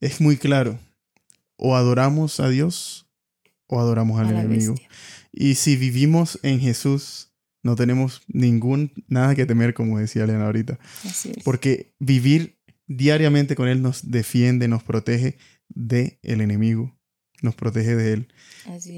[0.00, 0.78] Es muy claro.
[1.56, 3.08] O adoramos a Dios
[3.66, 4.76] o adoramos al enemigo.
[5.32, 7.32] Y si vivimos en Jesús,
[7.64, 10.78] no tenemos ningún nada que temer, como decía Elena ahorita.
[11.42, 12.56] Porque vivir
[12.86, 15.36] diariamente con Él nos defiende, nos protege
[15.70, 16.98] de el enemigo,
[17.42, 18.32] nos protege de Él.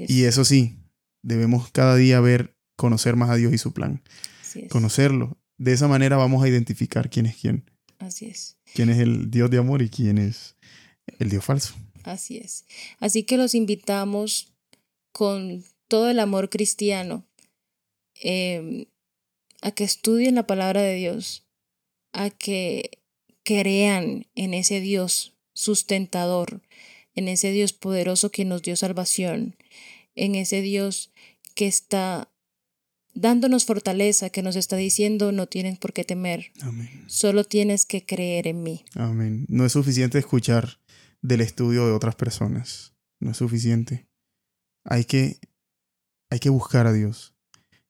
[0.07, 0.77] Y eso sí,
[1.21, 4.03] debemos cada día ver, conocer más a Dios y su plan.
[4.69, 5.37] Conocerlo.
[5.57, 7.71] De esa manera vamos a identificar quién es quién.
[7.99, 8.57] Así es.
[8.73, 10.55] Quién es el Dios de amor y quién es
[11.19, 11.75] el Dios falso.
[12.03, 12.65] Así es.
[12.99, 14.53] Así que los invitamos
[15.11, 17.25] con todo el amor cristiano
[18.23, 18.85] Em,
[19.61, 21.45] a que estudien la palabra de Dios,
[22.13, 23.01] a que
[23.43, 25.32] crean en ese Dios
[25.63, 26.61] sustentador,
[27.15, 29.55] en ese Dios poderoso que nos dio salvación,
[30.15, 31.11] en ese Dios
[31.55, 32.29] que está
[33.13, 36.51] dándonos fortaleza, que nos está diciendo no tienes por qué temer,
[37.07, 38.85] solo tienes que creer en mí.
[38.95, 39.45] Amén.
[39.49, 40.79] No es suficiente escuchar
[41.21, 44.07] del estudio de otras personas, no es suficiente.
[44.83, 45.39] Hay que,
[46.29, 47.33] hay que buscar a Dios.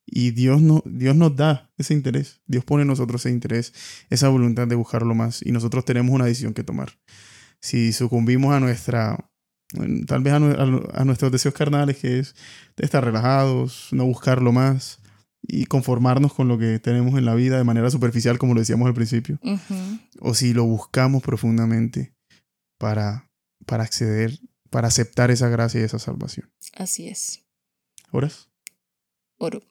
[0.05, 2.41] Y Dios, no, Dios nos da ese interés.
[2.45, 3.73] Dios pone en nosotros ese interés,
[4.09, 5.41] esa voluntad de buscarlo más.
[5.43, 6.91] Y nosotros tenemos una decisión que tomar.
[7.63, 9.31] Si sucumbimos a nuestra,
[10.05, 12.35] tal vez a, nuestros deseos carnales, que es
[12.75, 14.99] estar relajados, no buscarlo más
[15.41, 18.85] y conformarnos con lo que tenemos en la vida de manera superficial, como lo decíamos
[18.85, 19.39] al principio.
[20.19, 22.13] O si lo buscamos profundamente
[22.77, 23.31] para,
[23.65, 24.37] para acceder,
[24.69, 26.51] para aceptar esa gracia y esa salvación.
[26.75, 27.45] Así es.
[28.11, 28.49] ¿Horas?
[29.37, 29.61] oro.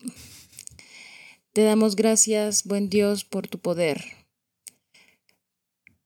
[1.52, 4.02] Te damos gracias, buen Dios, por tu poder,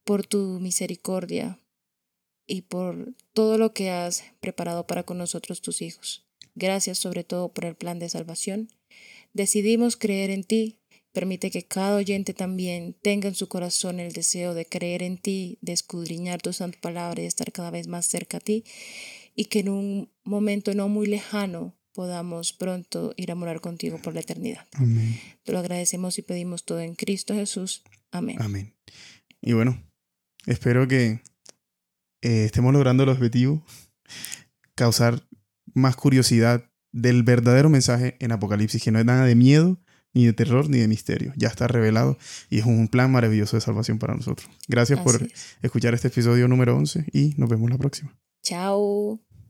[0.03, 1.57] por tu misericordia
[2.47, 6.25] y por todo lo que has preparado para con nosotros tus hijos.
[6.55, 8.69] Gracias sobre todo por el plan de salvación.
[9.33, 10.79] Decidimos creer en ti.
[11.11, 15.57] Permite que cada oyente también tenga en su corazón el deseo de creer en ti,
[15.61, 18.63] de escudriñar tu santa palabra y estar cada vez más cerca a ti,
[19.35, 24.13] y que en un momento no muy lejano podamos pronto ir a morar contigo por
[24.13, 24.67] la eternidad.
[24.73, 25.19] Amén.
[25.43, 27.83] Te lo agradecemos y pedimos todo en Cristo Jesús.
[28.11, 28.37] Amén.
[28.39, 28.75] Amén.
[29.41, 29.83] Y bueno,
[30.45, 31.21] espero que
[32.27, 33.63] eh, estemos logrando el objetivo,
[34.75, 35.23] causar
[35.73, 39.79] más curiosidad del verdadero mensaje en Apocalipsis, que no es nada de miedo,
[40.13, 41.31] ni de terror, ni de misterio.
[41.37, 42.17] Ya está revelado
[42.49, 44.49] y es un plan maravilloso de salvación para nosotros.
[44.67, 45.25] Gracias por
[45.61, 48.13] escuchar este episodio número 11 y nos vemos la próxima.
[48.43, 49.21] Chao.